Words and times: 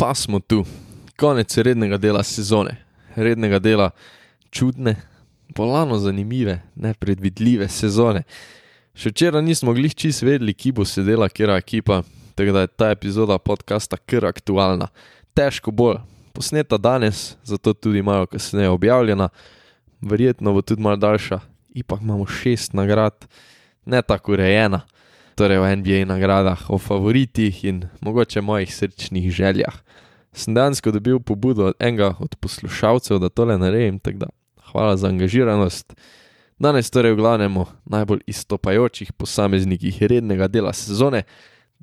Pa 0.00 0.14
smo 0.14 0.40
tu, 0.40 0.64
konec 1.16 1.56
rednega 1.56 1.98
dela 2.00 2.22
sezone, 2.24 2.76
rednega 3.16 3.58
dela 3.58 3.90
čudne, 4.50 4.94
bolano 5.56 5.98
zanimive, 5.98 6.54
nepredvidljive 6.74 7.66
sezone. 7.68 8.22
Še 8.96 9.12
včeraj 9.12 9.44
nismo 9.44 9.68
mogli 9.68 9.90
čist 9.92 10.24
vedeli, 10.24 10.54
ki 10.56 10.72
bo 10.72 10.86
sedela, 10.88 11.28
kera 11.28 11.58
ekipa, 11.60 11.98
tako 12.32 12.54
da 12.56 12.62
je 12.64 12.70
ta 12.80 12.88
epizoda 12.94 13.36
podcasta 13.36 13.98
kar 14.00 14.30
aktualna. 14.30 14.88
Težko 15.36 15.68
bolj, 15.68 16.00
posneta 16.32 16.80
danes, 16.80 17.34
zato 17.44 17.76
tudi 17.76 18.00
malo 18.00 18.24
kasneje 18.24 18.72
objavljena, 18.72 19.28
verjetno 20.00 20.56
bo 20.56 20.64
tudi 20.64 20.80
malo 20.80 20.96
daljša, 20.96 21.42
ipak 21.76 22.00
imamo 22.00 22.24
šest 22.24 22.72
nagrad, 22.72 23.28
ne 23.84 24.00
tako 24.00 24.32
urejena, 24.32 24.80
torej 25.40 25.56
o 25.56 25.64
NBA 25.76 26.04
nagradah, 26.04 26.68
o 26.68 26.76
favoritih 26.78 27.64
in 27.64 27.88
mogoče 28.00 28.40
mojih 28.40 28.74
srčnih 28.74 29.32
željah. 29.32 29.74
Sem 30.32 30.54
dejansko 30.54 30.90
dobil 30.92 31.20
pobudo 31.20 31.64
od 31.72 31.74
enega 31.78 32.14
od 32.20 32.36
poslušalcev, 32.36 33.18
da 33.18 33.28
tole 33.28 33.58
naredim, 33.58 33.98
tako 33.98 34.18
da 34.18 34.26
hvala 34.72 34.96
za 34.96 35.08
angažiranost. 35.08 35.94
Danes 36.58 36.90
torej 36.90 37.12
v 37.12 37.16
glavnem 37.16 37.56
o 37.56 37.66
najbolj 37.84 38.20
izstopajočih 38.26 39.12
posameznikih 39.12 40.02
rednega 40.02 40.48
dela 40.48 40.72
sezone 40.72 41.22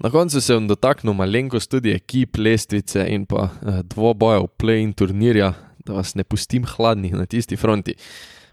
Na 0.00 0.10
koncu 0.10 0.40
se 0.40 0.54
bom 0.54 0.64
dotaknil 0.68 1.12
malenkost 1.12 1.70
tudi 1.70 1.92
ekip, 1.92 2.38
lestvice 2.38 3.04
in 3.12 3.26
pa 3.28 3.50
eh, 3.50 3.82
dvobojev 3.84 4.46
play-in 4.56 4.94
turnirja, 4.96 5.52
da 5.84 5.98
vas 5.98 6.14
ne 6.16 6.24
pustim 6.24 6.64
hladnih 6.64 7.12
na 7.12 7.26
tisti 7.26 7.56
fronti. 7.56 7.94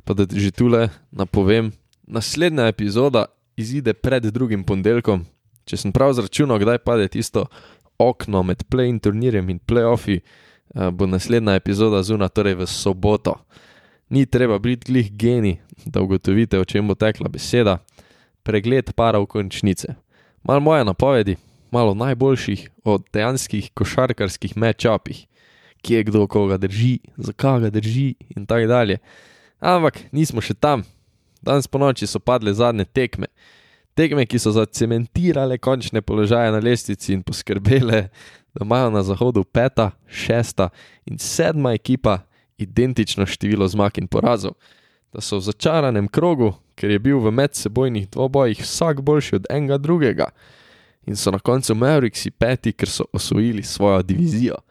Pa 0.04 0.14
da 0.14 0.26
že 0.28 0.52
tule 0.52 0.90
napovem, 1.12 1.72
naslednja 2.08 2.68
epizoda 2.68 3.26
izide 3.56 3.94
pred 3.94 4.26
drugim 4.26 4.64
ponedeljkom. 4.64 5.24
Če 5.66 5.78
sem 5.78 5.94
prav 5.96 6.12
zračunal, 6.20 6.60
kdaj 6.60 6.82
pade 6.84 7.08
tisto 7.16 7.46
okno 8.00 8.44
med 8.44 8.66
play-in 8.68 9.00
turnirjem 9.00 9.50
in 9.50 9.60
play-offi, 9.60 10.20
eh, 10.20 10.92
bo 10.92 11.08
naslednja 11.08 11.56
epizoda 11.56 12.04
zunaj, 12.04 12.34
torej 12.36 12.58
v 12.60 12.68
soboto. 12.68 13.38
Ni 14.10 14.26
treba 14.26 14.60
biti 14.60 14.92
glih 14.92 15.12
geni, 15.16 15.56
da 15.86 16.04
ugotovite, 16.04 16.60
o 16.60 16.66
čem 16.66 16.88
bo 16.88 16.96
tekla 16.96 17.32
beseda. 17.32 17.78
Pregled 18.44 18.92
para 18.96 19.20
v 19.20 19.28
končnice 19.32 19.96
malo 20.48 20.60
moje 20.60 20.86
napovedi, 20.86 21.36
malo 21.72 21.94
najboljših 21.94 22.70
od 22.84 23.04
dejanskih 23.14 23.72
košarkarskih 23.74 24.58
mečapih, 24.58 25.26
kje 25.82 26.04
kdo 26.04 26.28
koga 26.28 26.58
drži, 26.58 27.00
zakaj 27.18 27.60
ga 27.60 27.70
drži 27.70 28.16
in 28.30 28.46
tako 28.46 28.68
dalje. 28.68 28.98
Ampak 29.60 30.00
nismo 30.12 30.42
še 30.42 30.54
tam. 30.54 30.84
Danes 31.42 31.68
po 31.68 31.78
noči 31.78 32.08
so 32.08 32.20
padle 32.20 32.54
zadnje 32.54 32.86
tekme. 32.86 33.28
Tekme, 33.98 34.26
ki 34.26 34.40
so 34.40 34.52
zacementirale 34.54 35.58
končne 35.58 36.02
položaje 36.02 36.52
na 36.52 36.62
lestvici 36.62 37.14
in 37.14 37.24
poskrbele, 37.24 38.08
da 38.54 38.66
imajo 38.66 38.90
na 38.94 39.04
zahodu 39.04 39.44
peta, 39.44 39.92
šesta 40.08 40.70
in 41.06 41.18
sedma 41.18 41.74
ekipa 41.74 42.20
identično 42.58 43.26
število 43.26 43.68
zmag 43.68 43.98
in 43.98 44.08
porazov. 44.08 44.54
Da 45.14 45.22
so 45.22 45.42
v 45.42 45.48
začaranem 45.50 46.08
krogu, 46.08 46.54
ker 46.78 46.94
je 46.94 47.00
bil 47.02 47.18
v 47.20 47.34
medsebojnih 47.34 48.10
dvobojih 48.14 48.62
vsak 48.62 49.02
boljši 49.02 49.36
od 49.36 49.50
enega 49.50 49.78
drugega. 49.82 50.30
In 51.10 51.16
so 51.16 51.32
na 51.32 51.40
koncu 51.40 51.76
Mavericksi 51.76 52.32
peti, 52.32 52.74
ker 52.74 52.90
so 52.90 53.08
osvojili 53.14 53.64
svojo 53.64 54.04
divizijo. 54.04 54.62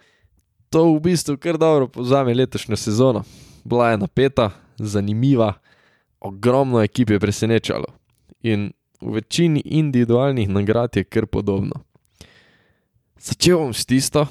To 0.70 0.94
v 0.94 1.00
bistvu 1.00 1.36
kar 1.36 1.58
dobro 1.58 1.88
povzame 1.88 2.34
letošnjo 2.34 2.76
sezono. 2.76 3.24
Bila 3.64 3.90
je 3.90 3.98
napeta, 3.98 4.50
zanimiva, 4.78 5.54
ogromno 6.20 6.82
ekip 6.82 7.10
je 7.10 7.20
presenečalo 7.20 7.86
in 8.42 8.72
v 9.00 9.12
večini 9.12 9.62
individualnih 9.64 10.48
nagrad 10.48 10.96
je 10.96 11.04
kar 11.04 11.26
podobno. 11.26 11.82
Začel 13.18 13.58
bom 13.58 13.74
s 13.74 13.86
tisto, 13.86 14.26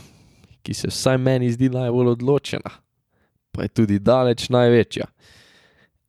ki 0.63 0.73
se 0.73 0.87
vsaj 0.87 1.17
meni 1.17 1.51
zdi 1.51 1.69
najbolj 1.69 2.07
odločena, 2.07 2.71
pa 3.51 3.63
je 3.63 3.67
tudi 3.67 3.99
daleč 3.99 4.49
največja. 4.49 5.05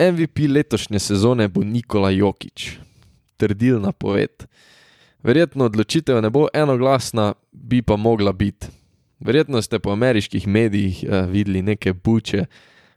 MVP 0.00 0.38
letošnje 0.48 0.98
sezone 0.98 1.48
bo 1.48 1.64
Nikola 1.64 2.10
Jokič, 2.10 2.76
trdilna 3.36 3.92
poved. 3.92 4.44
Verjetno 5.22 5.64
odločitev 5.64 6.20
ne 6.22 6.30
bo 6.30 6.48
enoglasna, 6.52 7.32
bi 7.52 7.82
pa 7.82 7.96
mogla 7.96 8.32
biti. 8.32 8.66
Verjetno 9.20 9.62
ste 9.62 9.78
po 9.78 9.90
ameriških 9.90 10.46
medijih 10.48 11.04
eh, 11.04 11.26
videli 11.30 11.62
neke 11.62 11.92
buče, 11.92 12.44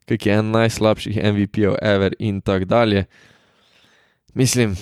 kak 0.06 0.26
je 0.26 0.34
en 0.34 0.52
najslabših 0.52 1.24
MVP-ov 1.24 1.78
ever 1.82 2.14
in 2.20 2.42
tako 2.42 2.66
dalje. 2.66 3.06
Mislim, 4.34 4.76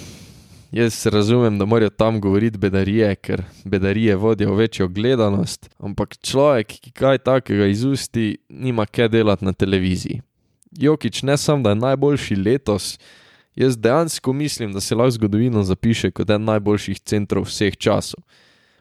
jaz 0.71 1.05
razumem, 1.05 1.59
da 1.59 1.65
morajo 1.65 1.89
tam 1.89 2.21
govoriti 2.21 2.57
bedarije, 2.57 3.15
ker 3.15 3.43
bedarije 3.65 4.15
vodijo 4.15 4.55
večjo 4.55 4.87
gledanost, 4.87 5.69
ampak 5.79 6.17
človek, 6.17 6.67
ki 6.67 6.91
kaj 6.91 7.17
takega 7.17 7.67
izusti, 7.67 8.37
nima 8.49 8.85
kaj 8.85 9.09
delati 9.09 9.45
na 9.45 9.53
televiziji. 9.53 10.21
Jokič 10.71 11.23
ne 11.23 11.37
samo, 11.37 11.63
da 11.63 11.69
je 11.69 11.75
najboljši 11.75 12.35
letos, 12.35 12.99
jaz 13.55 13.77
dejansko 13.77 14.33
mislim, 14.33 14.73
da 14.73 14.81
se 14.81 14.95
lahko 14.95 15.11
zgodovino 15.11 15.63
zapiše 15.63 16.11
kot 16.11 16.29
en 16.29 16.43
najboljših 16.43 16.99
centrov 16.99 17.47
vseh 17.47 17.77
časov. 17.77 18.23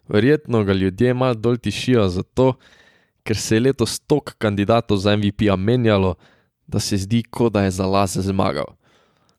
Verjetno 0.08 0.64
ga 0.64 0.72
ljudje 0.72 1.14
malo 1.14 1.34
dol 1.34 1.56
tišijo 1.56 2.08
zato, 2.08 2.54
ker 3.24 3.36
se 3.36 3.56
je 3.56 3.60
letos 3.60 3.98
tok 4.00 4.34
kandidatov 4.38 4.98
za 5.02 5.16
MVP-a 5.16 5.56
menjalo, 5.56 6.14
da 6.66 6.80
se 6.80 6.96
zdi, 6.96 7.22
kot 7.30 7.52
da 7.52 7.62
je 7.64 7.70
za 7.70 7.86
las 7.86 8.16
zmagal. 8.18 8.74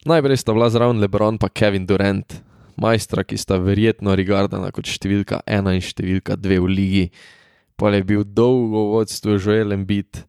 Najprej 0.05 0.37
sta 0.37 0.53
bila 0.53 0.69
zraven 0.69 0.99
Lebron 0.99 1.37
pa 1.37 1.49
Kevin 1.49 1.85
Durant, 1.85 2.33
majstra, 2.75 3.23
ki 3.23 3.37
sta 3.37 3.57
verjetno 3.59 4.15
regardana 4.15 4.71
kot 4.71 4.87
številka 4.87 5.41
ena 5.45 5.73
in 5.75 5.83
številka 5.83 6.37
dve 6.39 6.59
v 6.63 6.71
ligi, 6.71 7.05
pa 7.75 7.91
je 7.93 8.03
bil 8.03 8.23
dolgo 8.23 8.87
vodstvo 8.93 9.37
Joel 9.37 9.75
Embiid 9.75 10.23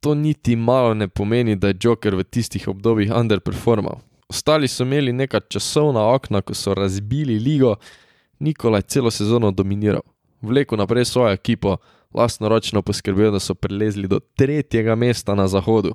to 0.00 0.14
niti 0.14 0.56
malo 0.56 0.94
ne 0.94 1.08
pomeni, 1.08 1.56
da 1.56 1.68
je 1.68 1.78
Joker 1.82 2.14
v 2.14 2.24
tistih 2.24 2.68
obdobjih 2.68 3.12
underperformal. 3.16 4.00
Ostali 4.28 4.68
so 4.68 4.84
imeli 4.84 5.12
neka 5.12 5.40
časovna 5.40 6.06
okna, 6.14 6.40
ko 6.42 6.54
so 6.54 6.74
razbili 6.74 7.38
ligo, 7.38 7.76
Nikola 8.40 8.78
je 8.78 8.82
celo 8.82 9.10
sezono 9.10 9.50
dominiral, 9.50 10.00
vlekel 10.40 10.78
naprej 10.78 11.04
svojo 11.04 11.32
ekipo, 11.32 11.76
lastnoročno 12.14 12.82
poskrbel, 12.82 13.32
da 13.32 13.40
so 13.40 13.54
prelezli 13.54 14.08
do 14.08 14.20
tretjega 14.20 14.94
mesta 14.94 15.34
na 15.34 15.48
zahodu. 15.48 15.92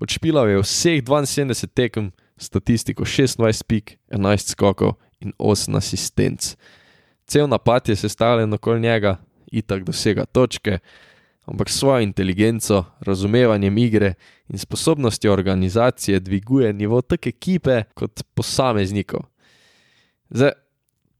Odšpilal 0.00 0.48
je 0.48 0.62
vseh 0.62 1.02
72 1.02 1.66
tekem, 1.74 2.10
statistiko 2.36 3.04
26 3.04 3.62
pik, 3.64 3.98
11 4.10 4.50
skokov 4.50 4.96
in 5.20 5.32
8 5.38 5.76
asistenc. 5.76 6.56
Cel 7.26 7.48
napad 7.48 7.88
je 7.88 7.96
sestavljen 7.96 8.52
okoli 8.52 8.80
njega, 8.80 9.16
itak 9.52 9.84
dosega 9.84 10.24
točke, 10.24 10.78
ampak 11.46 11.70
svojo 11.70 12.00
inteligenco, 12.00 12.84
razumevanjem 13.00 13.78
igre 13.78 14.14
in 14.48 14.58
sposobnostjo 14.58 15.32
organizacije 15.32 16.20
dviguje 16.20 16.72
nivo 16.72 17.00
tako 17.00 17.28
ekipe 17.28 17.82
kot 17.94 18.22
posameznikov. 18.34 19.20
Zdaj, 20.30 20.50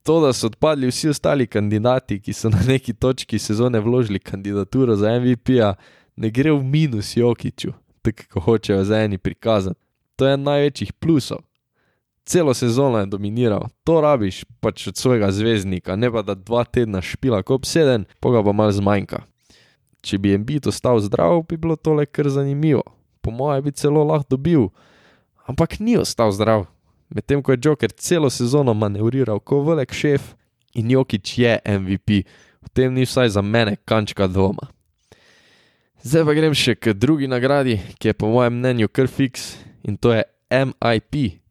to, 0.03 0.21
da 0.21 0.33
so 0.33 0.47
odpadli 0.47 0.87
vsi 0.87 1.09
ostali 1.09 1.47
kandidati, 1.47 2.21
ki 2.21 2.33
so 2.33 2.49
na 2.49 2.59
neki 2.67 2.93
točki 2.93 3.39
sezone 3.39 3.79
vložili 3.79 4.19
kandidaturo 4.19 4.95
za 4.95 5.19
MVP-ja, 5.19 5.73
ne 6.15 6.29
gre 6.29 6.51
v 6.51 6.63
minus 6.63 7.17
Jokiču, 7.17 7.71
tako 8.01 8.23
kot 8.33 8.43
hočejo 8.43 8.83
za 8.83 8.99
eni 8.99 9.17
prikazati. 9.17 9.79
To 10.15 10.27
je 10.27 10.33
en 10.33 10.43
največjih 10.43 10.93
plusov. 10.93 11.37
Celo 12.25 12.53
sezono 12.53 12.99
je 12.99 13.05
dominiral, 13.05 13.67
to 13.83 14.01
rabiš 14.01 14.43
pač 14.59 14.87
od 14.87 14.97
svojega 14.97 15.31
zvezdnika, 15.31 15.95
ne 15.95 16.11
pa 16.11 16.21
da 16.21 16.35
dva 16.35 16.63
tedna 16.63 17.01
špila 17.01 17.43
kot 17.43 17.55
obseden, 17.55 18.05
pa 18.19 18.31
ga 18.31 18.43
pa 18.43 18.51
mal 18.51 18.71
zmanjka. 18.71 19.21
Če 20.01 20.19
bi 20.21 20.33
Embiid 20.35 20.67
ostal 20.69 20.99
zdrav, 21.03 21.41
bi 21.49 21.57
bilo 21.57 21.75
tole 21.75 22.05
kar 22.05 22.29
zanimivo. 22.29 22.83
Po 23.21 23.31
mojem 23.31 23.65
bi 23.65 23.73
celo 23.75 24.03
lahko 24.07 24.37
dobil, 24.37 24.69
ampak 25.49 25.79
ni 25.79 25.97
ostal 25.97 26.31
zdrav. 26.31 26.67
Medtem 27.09 27.41
ko 27.43 27.51
je 27.51 27.61
Joker 27.63 27.91
celo 27.91 28.29
sezono 28.29 28.73
manevriral 28.73 29.39
kot 29.39 29.65
velik 29.67 29.93
šef 29.95 30.33
in 30.75 30.91
Jokič 30.91 31.37
je 31.39 31.59
MVP, 31.65 32.23
v 32.61 32.69
tem 32.73 32.93
ni 32.93 33.07
vsaj 33.07 33.29
za 33.35 33.41
mene 33.41 33.77
kančka 33.85 34.27
dvoma. 34.27 34.67
Zdaj 36.03 36.23
pa 36.27 36.33
grem 36.37 36.53
še 36.53 36.75
k 36.75 36.93
drugi 36.93 37.27
nagradi, 37.27 37.79
ki 37.97 38.11
je 38.11 38.15
po 38.15 38.29
mojem 38.29 38.59
mnenju 38.59 38.91
kar 38.91 39.07
fiks 39.09 39.55
in 39.87 39.97
to 39.97 40.13
je 40.13 40.23
MIP, 40.51 41.41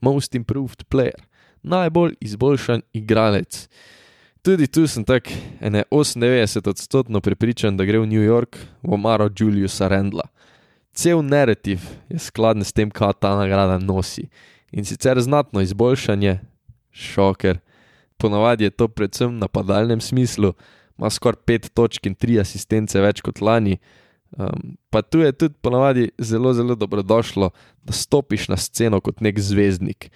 Most 0.00 0.34
Improved 0.34 0.86
Player, 0.88 1.18
najbolj 1.62 2.16
izboljšan 2.24 2.82
igralec. 2.96 3.66
Tudi 4.42 4.66
tu 4.66 4.86
sem 4.88 5.04
tak, 5.04 5.28
ene 5.60 5.84
98 5.90 6.68
odstotno 6.68 7.20
prepričan, 7.20 7.76
da 7.76 7.84
gre 7.84 8.00
v 8.00 8.08
New 8.08 8.22
York 8.22 8.56
v 8.82 8.94
omaro 8.96 9.28
Juliusa 9.28 9.88
Rendla. 9.88 10.24
Cel 10.92 11.22
narativ 11.22 11.84
je 12.08 12.18
skladen 12.18 12.64
s 12.64 12.72
tem, 12.72 12.90
kaj 12.90 13.20
ta 13.20 13.34
nagrada 13.36 13.78
nosi. 13.78 14.30
In 14.72 14.84
sicer 14.84 15.20
znatno 15.20 15.60
izboljšanje, 15.60 16.38
šoker, 16.90 17.60
ponavadi 18.16 18.64
je 18.64 18.70
to 18.70 18.88
predvsem 18.88 19.28
v 19.28 19.40
napadalnem 19.44 20.00
smislu, 20.00 20.54
ima 20.98 21.10
skoraj 21.10 21.44
5 21.46 21.68
točk 21.74 22.06
in 22.06 22.16
3 22.16 22.40
asistence 22.40 23.00
več 23.00 23.20
kot 23.20 23.40
lani, 23.40 23.78
Um, 24.38 24.78
pa 24.90 25.02
tu 25.02 25.18
je 25.18 25.32
tudi 25.32 25.54
ponavadi 25.62 26.10
zelo, 26.18 26.52
zelo 26.54 26.74
dobrodošlo, 26.74 27.50
da 27.82 27.92
stopiš 27.92 28.48
na 28.48 28.56
sceno 28.56 29.00
kot 29.00 29.20
nek 29.20 29.40
zvezdnik. 29.40 30.10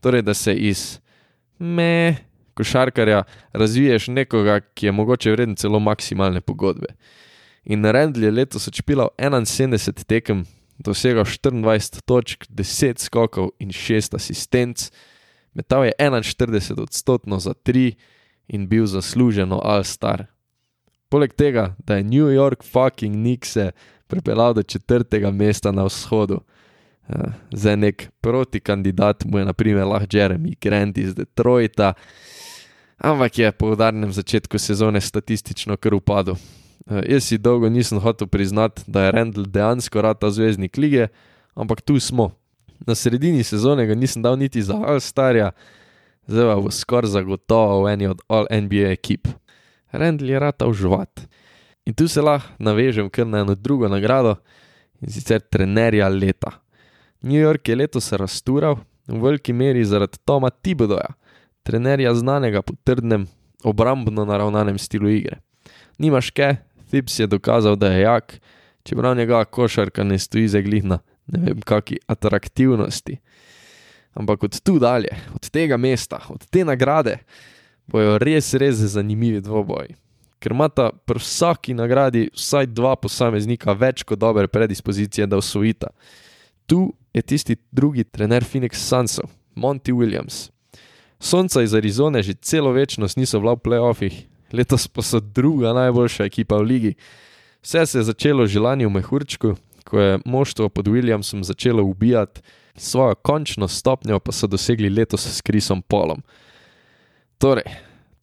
Torej, 0.00 0.22
da 0.22 0.34
se 0.34 0.54
iz 0.54 1.00
me, 1.58 2.16
košarkarja, 2.54 3.22
razviješ 3.52 4.08
nekoga, 4.08 4.60
ki 4.60 4.86
je 4.86 4.92
mogoče 4.92 5.32
vreden 5.32 5.56
celo 5.56 5.80
maksimalne 5.80 6.40
pogodbe. 6.40 6.94
In 7.64 7.84
Rendl 7.84 8.24
je 8.24 8.30
letos 8.30 8.68
odšpilal 8.68 9.08
71 9.18 10.04
tekem, 10.04 10.44
dosegal 10.78 11.24
24 11.24 12.00
točk, 12.04 12.46
10 12.48 12.98
skokov 12.98 13.50
in 13.58 13.68
6 13.68 14.16
asistenc, 14.16 14.90
metal 15.54 15.84
je 15.84 15.92
41 15.98 16.80
odstotkov 16.82 17.40
za 17.40 17.54
3 17.54 17.94
in 18.48 18.68
bil 18.68 18.86
zasluženo 18.86 19.60
All-Star. 19.64 20.26
Poleg 21.10 21.34
tega, 21.34 21.74
da 21.78 21.96
je 21.96 22.04
New 22.04 22.30
York 22.30 22.64
fucking 22.64 23.16
Nixe 23.16 23.70
pripeljal 24.06 24.54
do 24.54 24.62
četrtega 24.62 25.30
mesta 25.30 25.72
na 25.72 25.84
vzhodu. 25.84 26.40
Uh, 27.10 27.32
za 27.52 27.76
nek 27.76 28.08
protikandidat 28.20 29.24
mu 29.24 29.38
je 29.38 29.44
naprimer 29.44 29.86
lahko 29.86 30.06
Jeremy 30.16 30.54
Grant 30.60 30.98
iz 30.98 31.14
Detroita, 31.14 31.92
ampak 32.98 33.38
je 33.38 33.52
po 33.52 33.72
udarnem 33.72 34.12
začetku 34.12 34.58
sezone 34.58 35.00
statistično 35.00 35.76
kar 35.76 35.94
upadel. 35.94 36.36
Uh, 36.86 37.02
jaz 37.08 37.24
si 37.24 37.38
dolgo 37.38 37.68
nisem 37.68 37.98
hotel 37.98 38.28
priznati, 38.28 38.82
da 38.86 39.04
je 39.04 39.12
Randall 39.12 39.46
dejansko 39.46 40.02
rata 40.02 40.30
zvezdnik 40.30 40.76
lige, 40.76 41.08
ampak 41.54 41.80
tu 41.80 42.00
smo. 42.00 42.30
Na 42.86 42.94
sredini 42.94 43.42
sezone 43.42 43.86
ga 43.86 43.94
nisem 43.94 44.22
dal 44.22 44.38
niti 44.38 44.62
za 44.62 44.78
All-Starja, 44.78 45.50
zdaj 46.30 46.46
pa 46.46 46.56
bo 46.60 46.70
skoraj 46.70 47.10
zagotovo 47.10 47.82
v 47.84 47.92
eni 47.92 48.06
od 48.06 48.22
All-NBA 48.28 48.94
ekip. 48.94 49.28
Randall 49.92 50.30
je 50.30 50.38
rata 50.38 50.70
užvat. 50.70 51.26
In 51.86 51.94
tu 51.94 52.08
se 52.08 52.22
lahko 52.22 52.54
navežem 52.58 53.10
kar 53.10 53.26
na 53.26 53.42
eno 53.42 53.54
drugo 53.54 53.88
nagrado 53.88 54.36
in 55.02 55.10
sicer 55.10 55.40
trenerja 55.40 56.08
leta. 56.08 56.60
New 57.22 57.40
York 57.40 57.68
je 57.68 57.76
letos 57.76 58.12
raztural 58.12 58.78
v 59.06 59.20
veliki 59.20 59.52
meri 59.52 59.84
zaradi 59.84 60.18
Toma 60.24 60.50
Tibodoja, 60.50 61.14
trenerja 61.62 62.14
znanega 62.14 62.62
po 62.62 62.74
trdnem, 62.84 63.26
obrambno 63.64 64.24
naravnanem 64.24 64.78
stilu 64.78 65.08
igre. 65.08 65.40
Nimaš 65.98 66.30
kaj, 66.30 66.56
Thibs 66.90 67.18
je 67.18 67.26
dokazal, 67.26 67.76
da 67.76 67.92
je 67.92 68.00
jak, 68.00 68.40
čeprav 68.82 69.16
njegova 69.16 69.44
košarka 69.44 70.04
ne 70.04 70.18
stoji 70.18 70.48
za 70.48 70.60
glihna, 70.60 70.98
ne 71.26 71.40
vem, 71.44 71.60
kakšni 71.60 71.98
atraktivnosti. 72.06 73.18
Ampak 74.14 74.42
od 74.42 74.60
tu 74.60 74.78
dalje, 74.78 75.12
od 75.34 75.50
tega 75.50 75.76
mesta, 75.76 76.18
od 76.28 76.46
te 76.46 76.64
nagrade, 76.64 77.18
bojo 77.86 78.18
res, 78.18 78.54
res 78.54 78.74
zanimivi 78.74 79.40
dvoboji. 79.40 79.94
Ker 80.40 80.52
imata 80.56 80.88
pri 81.04 81.20
vsaki 81.20 81.74
nagradi 81.76 82.30
vsaj 82.34 82.66
dva 82.72 82.96
posameznika 82.96 83.72
več 83.76 84.02
kot 84.08 84.18
dobre 84.18 84.48
predispozicije, 84.48 85.26
da 85.26 85.36
osvojita. 85.36 85.92
Tu 86.70 86.92
je 87.14 87.22
tisti 87.22 87.56
drugi 87.70 88.04
trener 88.04 88.44
Phoenix 88.44 88.78
Sunsov, 88.78 89.24
Monty 89.54 89.92
Williams. 89.92 90.50
Sonca 91.18 91.62
iz 91.62 91.74
Arizone 91.74 92.22
že 92.22 92.34
celo 92.34 92.70
večnost 92.70 93.16
niso 93.16 93.40
bila 93.40 93.52
v 93.52 93.62
playoffih, 93.66 94.14
letos 94.52 94.86
pa 94.88 95.02
so 95.02 95.20
druga 95.20 95.72
najboljša 95.72 96.24
ekipa 96.24 96.56
v 96.56 96.62
ligi. 96.62 96.92
Vse 97.62 97.86
se 97.86 97.98
je 97.98 98.02
začelo 98.02 98.46
že 98.46 98.60
lani 98.60 98.86
v 98.86 98.90
Mehurčku, 98.90 99.56
ko 99.84 100.00
je 100.00 100.20
moštvo 100.24 100.68
pod 100.68 100.86
Williamsom 100.86 101.42
začelo 101.42 101.82
ubijati, 101.82 102.40
svojo 102.74 103.14
končno 103.14 103.68
stopnjo 103.68 104.20
pa 104.20 104.32
so 104.32 104.46
dosegli 104.46 104.90
letos 104.90 105.26
s 105.26 105.42
Chrisom 105.42 105.82
Polom. 105.82 106.22
Torej, 107.38 107.66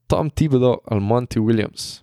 Tom 0.08 0.30
Thibodeau 0.30 0.80
ali 0.86 1.02
Monty 1.02 1.40
Williams. 1.40 2.02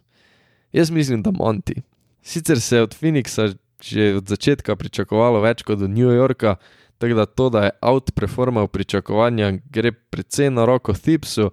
Jaz 0.72 0.90
mislim, 0.90 1.22
da 1.22 1.30
Monty. 1.30 1.80
Sicer 2.22 2.60
se 2.60 2.76
je 2.76 2.82
od 2.82 2.96
Phoenixa 3.00 3.54
že 3.84 4.16
od 4.16 4.28
začetka 4.28 4.76
pričakovalo 4.76 5.42
več 5.44 5.62
kot 5.62 5.82
od 5.82 5.90
New 5.90 6.10
Yorka, 6.10 6.56
tako 6.98 7.14
da 7.14 7.26
to, 7.26 7.48
da 7.50 7.64
je 7.64 7.76
outperformal 7.80 8.68
pričakovanja, 8.68 9.58
gre 9.70 9.92
precej 9.92 10.50
na 10.50 10.64
roko 10.64 10.94
Thibsu, 10.96 11.50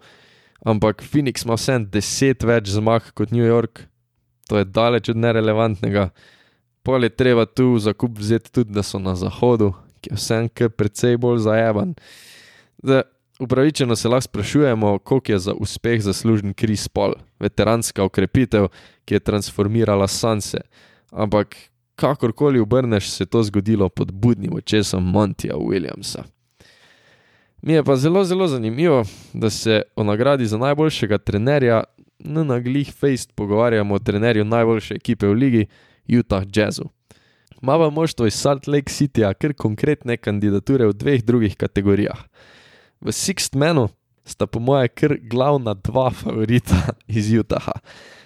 ampak 0.66 1.04
Phoenix 1.04 1.46
ima 1.46 1.58
vsem 1.60 1.88
deset 1.92 2.44
več 2.44 2.72
zmag 2.72 3.12
kot 3.14 3.32
New 3.36 3.46
York, 3.46 3.86
to 4.48 4.62
je 4.62 4.66
daleč 4.66 5.10
od 5.10 5.18
nerelevantnega. 5.18 6.10
Pol 6.84 7.04
je 7.06 7.14
treba 7.14 7.46
tu 7.46 7.78
zakup 7.78 8.18
vzeti 8.18 8.52
tudi, 8.52 8.74
da 8.74 8.84
so 8.84 9.00
na 9.00 9.14
zahodu, 9.16 9.74
ki 10.02 10.14
je 10.14 10.18
vsem 10.18 10.50
precej 10.50 11.18
bolj 11.22 11.44
zajeban. 11.46 11.94
Zdaj, 12.82 13.06
Upravičeno 13.42 13.96
se 13.96 14.10
lahko 14.10 14.22
sprašujemo, 14.22 15.00
koliko 15.00 15.32
je 15.32 15.40
za 15.40 15.54
uspeh 15.54 16.02
zaslužen 16.02 16.54
Kris 16.54 16.88
Paul, 16.88 17.14
veteranska 17.40 18.04
ukrepitev, 18.04 18.68
ki 19.06 19.14
je 19.14 19.20
transformirala 19.20 20.08
Sanse. 20.08 20.62
Ampak 21.12 21.56
kakorkoli 22.02 22.60
obrneš, 22.60 23.10
se 23.10 23.24
je 23.24 23.28
to 23.28 23.44
zgodilo 23.44 23.90
pod 23.90 24.12
budnim 24.12 24.54
očesom 24.56 25.04
Montija 25.04 25.56
Williamsa. 25.56 26.24
Mi 27.62 27.74
je 27.74 27.84
pa 27.84 27.96
zelo, 27.96 28.24
zelo 28.24 28.48
zanimivo, 28.48 29.04
da 29.34 29.50
se 29.50 29.82
o 29.96 30.04
nagradi 30.04 30.46
za 30.46 30.58
najboljšega 30.58 31.18
trenerja 31.18 31.84
na 32.20 32.44
naglih 32.44 32.94
fejst 32.94 33.32
pogovarjamo 33.36 33.96
o 33.96 34.00
trenerju 34.00 34.46
najboljše 34.46 34.94
ekipe 34.94 35.28
v 35.28 35.34
ligi, 35.34 35.66
Utah 36.20 36.44
Jazzu. 36.56 36.90
Mava 37.62 37.90
moštvo 37.90 38.26
iz 38.26 38.34
Salt 38.34 38.68
Lake 38.68 38.90
Cityja 38.90 39.34
kar 39.34 39.54
konkretne 39.54 40.18
kandidature 40.18 40.88
v 40.90 40.94
dveh 40.94 41.24
drugih 41.24 41.56
kategorijah. 41.56 42.24
V 43.02 43.14
Sixth 43.14 43.58
Menu 43.58 43.88
sta 44.26 44.48
po 44.48 44.60
moje 44.60 44.88
kar 44.88 45.18
glavna 45.22 45.74
dva 45.74 46.10
favorita 46.10 46.96
iz 47.08 47.30
Utaha. 47.34 47.78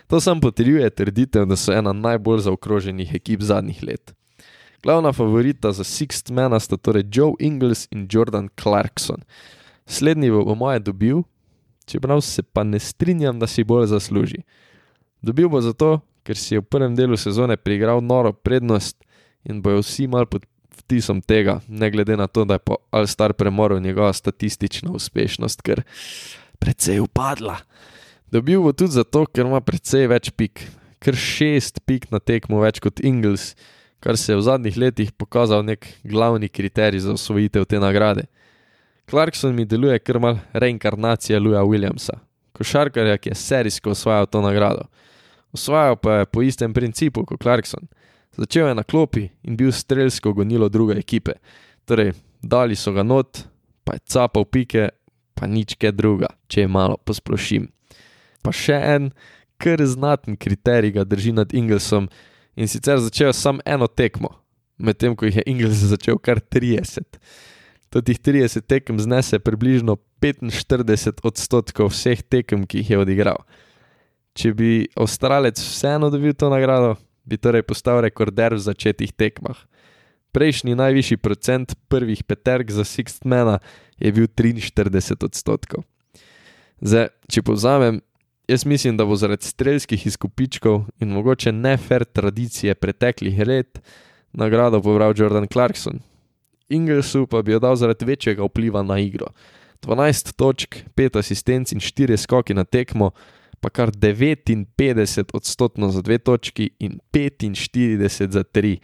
To 0.08 0.20
sam 0.22 0.42
potrjuje 0.42 0.90
trditev, 0.90 1.46
da 1.46 1.56
so 1.56 1.74
ena 1.74 1.94
najbolj 1.94 2.46
zaokroženih 2.46 3.16
ekip 3.16 3.42
zadnjih 3.42 3.84
let. 3.84 4.14
Glavna 4.84 5.14
favorita 5.14 5.72
za 5.72 5.84
Sixth 5.84 6.32
Mena 6.32 6.60
sta 6.60 6.78
torej 6.78 7.04
Joe 7.12 7.34
Ingles 7.40 7.88
in 7.92 8.08
Jordan 8.12 8.50
Clarkson. 8.62 9.24
Slednji 9.86 10.32
bo 10.32 10.46
po 10.46 10.56
moje 10.56 10.80
dobil, 10.80 11.24
čeprav 11.86 12.22
se 12.22 12.44
pa 12.44 12.64
ne 12.64 12.80
strinjam, 12.80 13.40
da 13.40 13.48
si 13.48 13.64
bolj 13.64 13.88
zasluži. 13.88 14.44
Dobil 15.22 15.50
bo 15.50 15.62
zato, 15.62 16.00
ker 16.24 16.38
si 16.38 16.54
je 16.54 16.62
v 16.62 16.70
prvem 16.70 16.96
delu 16.96 17.18
sezone 17.18 17.58
priigral 17.58 18.02
noro 18.02 18.34
prednost 18.34 19.02
in 19.44 19.62
bojo 19.62 19.82
vsi 19.82 20.08
mal 20.08 20.26
pod 20.30 20.46
vtisom 20.86 21.22
tega, 21.22 21.62
ne 21.68 21.90
glede 21.90 22.18
na 22.18 22.28
to, 22.28 22.46
da 22.46 22.60
je 22.60 22.66
po 22.66 22.78
All-Star 22.92 23.34
premoru 23.34 23.80
njegova 23.80 24.14
statistična 24.14 24.92
uspešnost 24.92 25.62
kar 25.62 25.82
precej 26.60 27.00
upadla. 27.00 27.58
Dobil 28.32 28.62
bo 28.62 28.74
tudi 28.74 28.98
zato, 28.98 29.26
ker 29.26 29.46
ima 29.46 29.62
precej 29.62 30.08
več 30.10 30.32
pik, 30.34 30.64
kar 31.00 31.16
šest 31.16 31.84
pik 31.86 32.10
na 32.12 32.20
tekmo 32.20 32.62
več 32.64 32.82
kot 32.82 33.00
Ingles, 33.06 33.54
kar 34.02 34.18
se 34.18 34.34
je 34.34 34.40
v 34.40 34.46
zadnjih 34.46 34.78
letih 34.78 35.12
pokazal 35.14 35.64
nek 35.66 35.86
glavni 36.04 36.50
kriterij 36.50 37.06
za 37.06 37.14
osvojitev 37.14 37.66
te 37.70 37.80
nagrade. 37.80 38.26
Clarkson 39.10 39.54
mi 39.54 39.66
deluje 39.66 40.00
kar 40.00 40.20
mal 40.20 40.40
reinkarnacija 40.54 41.40
Louisa 41.40 41.62
Williamsa, 41.62 42.18
košarkarja, 42.58 43.18
ki 43.22 43.30
je 43.30 43.36
serijsko 43.38 43.94
osvajal 43.94 44.26
to 44.26 44.42
nagrado. 44.42 44.88
Osvajal 45.54 45.96
pa 45.96 46.20
je 46.20 46.26
po 46.26 46.42
istem 46.42 46.74
principu 46.74 47.26
kot 47.26 47.42
Clarkson. 47.42 47.86
Začel 48.38 48.68
je 48.68 48.76
na 48.76 48.84
klopi 48.84 49.30
in 49.44 49.56
bil 49.56 49.72
strelsko 49.72 50.34
gonilo 50.34 50.70
druge 50.70 50.98
ekipe. 51.00 51.38
Torej, 51.86 52.12
dali 52.42 52.76
so 52.76 52.92
ga 52.92 53.04
not, 53.04 53.46
pa 53.84 53.94
je 53.94 54.04
capal 54.10 54.46
pike, 54.46 54.90
pa 55.34 55.48
nič 55.48 55.78
kaj 55.80 55.94
druga, 55.96 56.34
če 56.48 56.66
je 56.66 56.68
malo 56.68 56.98
posplošim. 57.06 57.70
Pa 58.46 58.54
še 58.54 58.78
en, 58.78 59.10
kar 59.58 59.82
znaten 59.90 60.38
kriterij 60.38 60.94
ga 61.00 61.06
drži 61.08 61.34
nad 61.34 61.54
Inglesom 61.58 62.10
in 62.56 62.70
sicer 62.70 63.02
začel 63.02 63.34
sam 63.34 63.60
eno 63.66 63.88
tekmo, 63.90 64.36
medtem 64.78 65.16
ko 65.18 65.26
jih 65.26 65.42
je 65.42 65.50
Ingles 65.50 65.82
začel 65.94 66.22
kar 66.22 66.40
30. 66.40 67.18
To 67.90 68.02
tih 68.06 68.20
30 68.20 68.68
tekem 68.68 69.00
znese 69.00 69.40
približno 69.40 69.98
45 70.22 71.24
odstotkov 71.24 71.94
vseh 71.94 72.22
tekem, 72.22 72.66
ki 72.68 72.84
jih 72.84 72.90
je 72.92 73.00
odigral. 73.00 73.40
Če 74.36 74.52
bi 74.52 74.72
Avstralec 75.00 75.62
vseeno 75.62 76.10
dobil 76.12 76.36
to 76.36 76.50
nagrado, 76.52 76.98
bi 77.24 77.40
torej 77.40 77.64
postal 77.64 78.02
rekorder 78.04 78.58
v 78.58 78.66
začetih 78.66 79.16
tekmah. 79.16 79.56
Prejšnji 80.36 80.76
najvišji 80.76 81.18
procent 81.24 81.78
prvih 81.88 82.26
peterk 82.28 82.68
za 82.68 82.84
Sixtmana 82.84 83.62
je 83.96 84.12
bil 84.12 84.28
43 84.28 85.24
odstotkov. 85.24 85.88
Zdaj, 86.84 87.08
če 87.32 87.46
povzamem, 87.48 88.02
jaz 88.48 88.66
mislim, 88.66 88.98
da 88.98 89.06
bo 89.06 89.16
zaradi 89.16 89.46
strelskih 89.46 90.08
izkupičkov 90.08 90.84
in 91.00 91.10
mogoče 91.10 91.52
nefer 91.52 92.04
tradicije 92.04 92.76
preteklih 92.76 93.48
let 93.48 93.82
nagrado 94.34 94.82
pobral 94.82 95.14
Jordan 95.18 95.48
Clarkson. 95.48 96.00
Inglesu 96.70 97.28
pa 97.28 97.42
bi 97.42 97.52
jo 97.52 97.60
dal 97.60 97.76
zaradi 97.76 98.06
večjega 98.06 98.44
vpliva 98.44 98.84
na 98.84 99.00
igro. 99.00 99.28
12 99.82 100.36
točk, 100.36 100.76
5 100.96 101.20
asistenc 101.20 101.72
in 101.72 101.80
4 101.80 102.18
skoki 102.18 102.54
na 102.54 102.64
tekmo, 102.64 103.12
pa 103.60 103.70
kar 103.70 103.92
59 103.92 105.24
odstotkov 105.34 105.92
za 105.92 106.02
dve 106.02 106.18
točki 106.18 106.70
in 106.80 107.00
45 107.14 108.32
za 108.32 108.44
tri. 108.44 108.80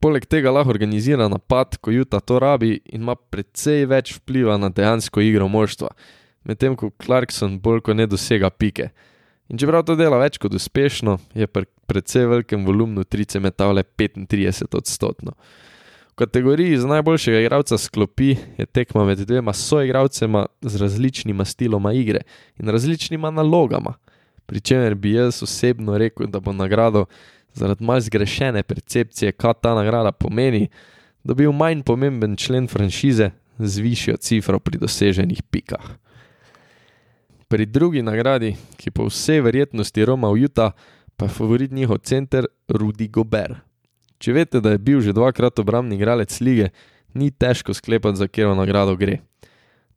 Poleg 0.00 0.26
tega 0.26 0.50
lahko 0.50 0.70
organizira 0.70 1.28
napad, 1.28 1.76
ko 1.80 1.90
Juta 1.90 2.20
to 2.20 2.38
rabi 2.38 2.80
in 2.84 3.02
ima 3.02 3.14
precej 3.14 3.86
več 3.86 4.12
vpliva 4.18 4.58
na 4.58 4.68
dejansko 4.68 5.20
igro 5.20 5.48
moštva, 5.48 5.88
medtem 6.44 6.76
ko 6.76 6.90
Clarkson 7.04 7.58
bolj 7.60 7.82
kot 7.84 7.96
ne 7.96 8.06
dosega 8.06 8.50
pike. 8.50 8.90
In 9.48 9.60
čeprav 9.60 9.84
to 9.84 9.96
dela 9.96 10.18
več 10.20 10.38
kot 10.40 10.54
uspešno, 10.56 11.18
je 11.36 11.46
pri 11.46 11.66
precej 11.86 12.26
velikem 12.30 12.64
volumnu 12.64 13.04
trice 13.04 13.40
metal 13.40 13.74
le 13.76 13.84
35 13.84 14.76
odstotno. 14.76 15.34
V 16.14 16.16
kategoriji 16.22 16.78
za 16.78 16.88
najboljšega 16.88 17.40
igralca 17.42 17.78
sklopi 17.78 18.36
je 18.58 18.66
tekma 18.66 19.04
med 19.04 19.18
dvema 19.18 19.52
soigralcema 19.52 20.46
z 20.62 20.80
različnima 20.80 21.44
stiloma 21.44 21.92
igre 21.92 22.20
in 22.56 22.70
različnima 22.70 23.30
nalogama. 23.30 23.96
Pričemer 24.46 24.94
bi 24.94 25.16
jaz 25.16 25.42
osebno 25.42 25.98
rekel, 25.98 26.26
da 26.26 26.40
bo 26.40 26.52
nagrado 26.52 27.06
zaradi 27.54 27.84
malce 27.84 28.06
zgrešene 28.06 28.62
percepcije, 28.62 29.32
kaj 29.32 29.58
ta 29.62 29.74
nagrada 29.74 30.12
pomeni, 30.12 30.68
dobil 31.24 31.52
manj 31.52 31.82
pomemben 31.82 32.36
člen 32.36 32.68
franšize 32.68 33.30
z 33.58 33.80
višjo 33.80 34.16
cifro 34.16 34.58
pri 34.58 34.78
doseženih 34.78 35.42
pikah. 35.42 35.98
Pri 37.48 37.66
drugi 37.66 38.02
nagradi, 38.02 38.54
ki 38.76 38.90
po 38.90 39.08
vsej 39.10 39.42
verjetnosti 39.44 40.04
Roma 40.04 40.30
v 40.32 40.48
Utah, 40.48 40.72
pa 41.16 41.28
je 41.28 41.36
favorit 41.36 41.72
njihov 41.72 41.98
center 42.02 42.46
Rudy 42.68 43.08
Gobert. 43.10 43.60
Če 44.18 44.32
veste, 44.32 44.60
da 44.64 44.72
je 44.72 44.80
bil 44.80 45.02
že 45.04 45.12
dvakrat 45.12 45.58
obrambni 45.60 45.98
igralec 45.98 46.32
lige, 46.40 46.70
ni 47.14 47.30
težko 47.30 47.74
sklepati, 47.74 48.16
za 48.16 48.26
katero 48.26 48.54
nagrado 48.56 48.96
gre. 48.96 49.20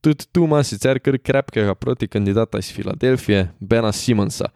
Tudi 0.01 0.27
tu 0.31 0.43
ima 0.43 0.63
sicer 0.63 0.99
kar 0.99 1.17
krepkega 1.17 1.75
proti 1.75 2.07
kandidata 2.07 2.59
iz 2.59 2.69
Filadelfije, 2.73 3.47
Bena 3.59 3.91
Simonsa. 3.91 4.51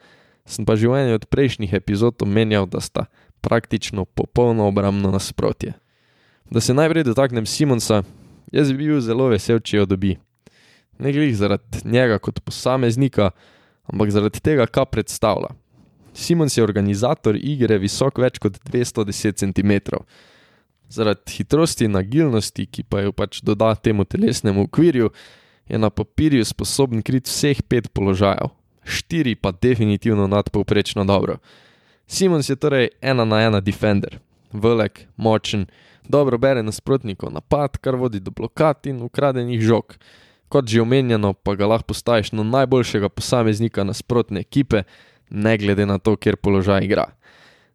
Sem 0.45 0.65
pa 0.65 0.75
že 0.75 0.89
v 0.89 0.97
eni 0.99 1.13
od 1.15 1.25
prejšnjih 1.25 1.73
epizod 1.73 2.21
omenjal, 2.21 2.67
da 2.67 2.81
sta 2.81 3.05
praktično 3.41 4.05
popolno 4.05 4.67
obrambno 4.67 5.11
nasprotje. 5.11 5.73
Da 6.51 6.59
se 6.59 6.73
najprej 6.73 7.07
dotaknem 7.07 7.45
Simonsa, 7.45 8.03
jaz 8.51 8.71
bi 8.73 8.85
bil 8.85 9.01
zelo 9.01 9.31
vesel, 9.31 9.59
če 9.63 9.81
jo 9.81 9.85
dobi. 9.85 10.17
Ne 11.01 11.11
glih 11.11 11.33
zaradi 11.37 11.81
njega 11.83 12.19
kot 12.21 12.39
posameznika, 12.45 13.31
ampak 13.89 14.11
zaradi 14.13 14.39
tega, 14.39 14.67
kaj 14.69 14.85
predstavlja. 14.91 15.49
Simons 16.13 16.57
je 16.57 16.63
organizator 16.63 17.37
igre 17.39 17.79
visok 17.81 18.19
več 18.21 18.37
kot 18.43 18.59
210 18.69 19.39
cm. 19.41 20.01
Zaradi 20.91 21.37
hitrosti 21.37 21.87
in 21.87 21.95
agilnosti, 21.95 22.67
ki 22.67 22.83
pa 22.83 23.01
jo 23.01 23.15
pač 23.15 23.39
doda 23.41 23.73
temu 23.75 24.05
telesnemu 24.05 24.67
okvirju, 24.67 25.09
je 25.71 25.79
na 25.79 25.89
papirju 25.89 26.45
sposoben 26.45 27.01
kriti 27.01 27.31
vseh 27.31 27.61
pet 27.63 27.87
položajev, 27.95 28.51
štiri 28.83 29.35
pa 29.35 29.53
definitivno 29.55 30.27
nadpovprečno 30.27 31.05
dobro. 31.07 31.37
Simons 32.07 32.49
je 32.49 32.55
torej 32.59 32.89
ena 33.01 33.25
na 33.25 33.39
ena 33.47 33.61
defender, 33.63 34.19
velik, 34.51 35.07
močen, 35.15 35.65
dobro 36.03 36.37
bere 36.37 36.63
nasprotnikov 36.63 37.31
napad, 37.31 37.77
kar 37.77 37.95
vodi 37.95 38.19
do 38.19 38.31
blokad 38.35 38.85
in 38.91 39.01
ukradenih 39.01 39.61
žog. 39.61 39.95
Kot 40.51 40.67
že 40.67 40.81
omenjeno, 40.83 41.31
pa 41.33 41.55
ga 41.55 41.69
lahko 41.71 41.93
postaviš 41.93 42.33
na 42.35 42.43
najboljšega 42.43 43.09
posameznika 43.09 43.85
nasprotne 43.87 44.43
ekipe, 44.43 44.83
ne 45.29 45.57
glede 45.57 45.85
na 45.87 45.97
to, 45.97 46.17
kjer 46.19 46.35
položaj 46.35 46.83
igra. 46.83 47.05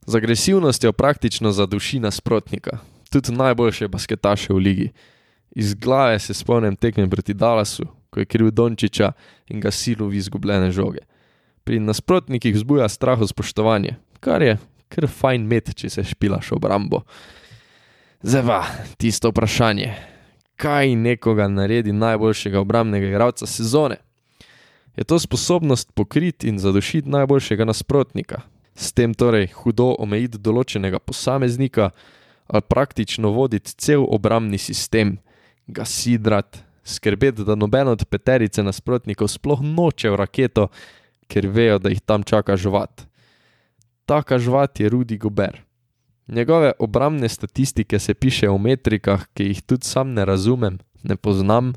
Z 0.06 0.20
agresivnostjo 0.20 0.92
praktično 0.92 1.52
zaduši 1.56 2.02
nasprotnika, 2.04 2.78
tudi 3.10 3.32
najboljše 3.32 3.88
basketaše 3.88 4.52
v 4.52 4.56
ligi. 4.56 4.90
Iz 5.56 5.74
glave 5.74 6.18
se 6.18 6.34
spomnim 6.34 6.76
tekme 6.76 7.08
proti 7.10 7.34
Dallasu, 7.34 7.88
ko 8.10 8.20
je 8.20 8.28
kriv 8.28 8.50
Dončiča 8.50 9.12
in 9.48 9.60
ga 9.60 9.70
silu 9.72 10.08
v 10.12 10.20
izgubljene 10.20 10.70
žoge. 10.70 11.00
Pri 11.64 11.80
nasprotnikih 11.80 12.54
vzbuja 12.54 12.88
strah 12.88 13.20
in 13.20 13.28
spoštovanje, 13.28 13.96
kar 14.20 14.42
je 14.42 14.58
kar 14.88 15.08
fajn 15.10 15.46
met, 15.48 15.72
če 15.74 15.90
se 15.90 16.04
špilaš 16.06 16.52
obrambo. 16.56 17.02
Zdaj 18.26 18.44
pa 18.46 18.60
tisto 18.98 19.30
vprašanje, 19.30 19.90
kaj 20.56 20.96
nekoga 20.96 21.48
naredi 21.48 21.92
najboljšega 21.92 22.60
obrambnega 22.60 23.06
igralca 23.06 23.46
sezone? 23.46 23.96
je 24.96 25.04
to 25.04 25.18
sposobnost 25.18 25.92
pokriti 25.94 26.48
in 26.48 26.58
zadošiti 26.58 27.08
najboljšega 27.08 27.64
nasprotnika, 27.64 28.40
s 28.74 28.92
tem 28.92 29.14
torej 29.14 29.50
hudo 29.52 29.94
omejiti 29.98 30.38
določenega 30.38 30.98
posameznika 30.98 31.90
ali 32.46 32.62
praktično 32.62 33.32
voditi 33.34 33.74
cel 33.74 34.04
obrambni 34.08 34.58
sistem, 34.58 35.16
ga 35.66 35.84
sidrati, 35.84 36.60
skrbeti, 36.84 37.44
da 37.44 37.56
noben 37.58 37.88
od 37.90 38.04
peterice 38.06 38.62
nasprotnikov 38.62 39.28
sploh 39.28 39.64
noče 39.64 40.12
v 40.14 40.20
raketo, 40.20 40.68
ker 41.26 41.48
vejo, 41.50 41.80
da 41.82 41.90
jih 41.90 42.00
tam 42.06 42.22
čaka 42.22 42.54
žvat. 42.56 43.02
Taka 44.06 44.38
žvat 44.38 44.78
je 44.80 44.88
Rudy 44.88 45.18
Gober. 45.18 45.65
Njegove 46.28 46.72
obrambne 46.78 47.28
statistike 47.28 47.98
se 47.98 48.14
pišejo 48.14 48.54
v 48.56 48.62
metrikah, 48.62 49.26
ki 49.34 49.44
jih 49.50 49.62
tudi 49.62 49.86
sam 49.86 50.12
ne 50.14 50.24
razumem, 50.24 50.78
ne 51.02 51.16
poznam 51.16 51.72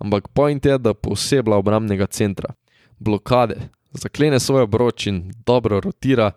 ampak 0.00 0.28
point 0.32 0.64
je, 0.64 0.78
da 0.78 0.94
posebej 0.94 1.54
obrambnega 1.54 2.06
centra, 2.06 2.54
blokade, 2.98 3.68
zaklene 3.92 4.40
svoj 4.40 4.64
obroč 4.64 5.06
in 5.06 5.32
dobro 5.46 5.80
rotira, 5.80 6.32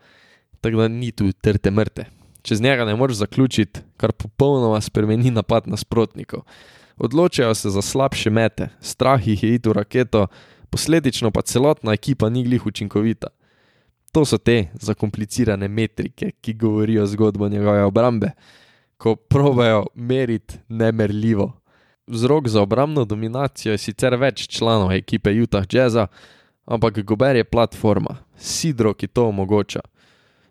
tako 0.61 0.83
da 0.83 0.87
ni 0.87 1.11
tu 1.11 1.31
trte 1.31 1.71
mrte. 1.71 2.05
Čez 2.43 2.61
njega 2.61 2.85
ne 2.85 2.95
moreš 2.95 3.23
zaključiti, 3.23 3.79
kar 3.97 4.11
popolnoma 4.11 4.81
spremeni 4.81 5.31
napad 5.31 5.67
nasprotnikov. 5.67 6.43
Odločajo 6.97 7.55
se 7.55 7.69
za 7.69 7.81
slabše 7.81 8.29
mete, 8.29 8.69
strah 8.81 9.27
jih 9.27 9.43
je 9.43 9.55
iti 9.55 9.69
v 9.69 9.73
raketo, 9.73 10.27
posledično 10.69 11.31
pa 11.31 11.41
celotna 11.41 11.93
ekipa 11.93 12.29
ni 12.29 12.43
glih 12.43 12.65
učinkovita. 12.65 13.27
To 14.13 14.25
so 14.25 14.37
te 14.37 14.67
zakomplicirane 14.73 15.67
metrike, 15.67 16.31
ki 16.41 16.53
govorijo 16.53 17.05
zgodbo 17.05 17.47
njegove 17.49 17.83
obrambe, 17.83 18.31
ko 18.97 19.15
probejo 19.15 19.85
meriti 19.95 20.55
nemerljivo. 20.69 21.51
Vzrok 22.07 22.47
za 22.47 22.61
obrambno 22.61 23.05
dominacijo 23.05 23.71
je 23.71 23.77
sicer 23.77 24.15
več 24.15 24.47
članov 24.47 24.91
ekipe 24.91 25.33
Utah 25.41 25.65
Jazza, 25.71 26.07
ampak 26.65 26.99
Gober 27.03 27.35
je 27.35 27.43
platforma, 27.43 28.15
sidro, 28.37 28.93
ki 28.93 29.07
to 29.07 29.27
omogoča. 29.27 29.79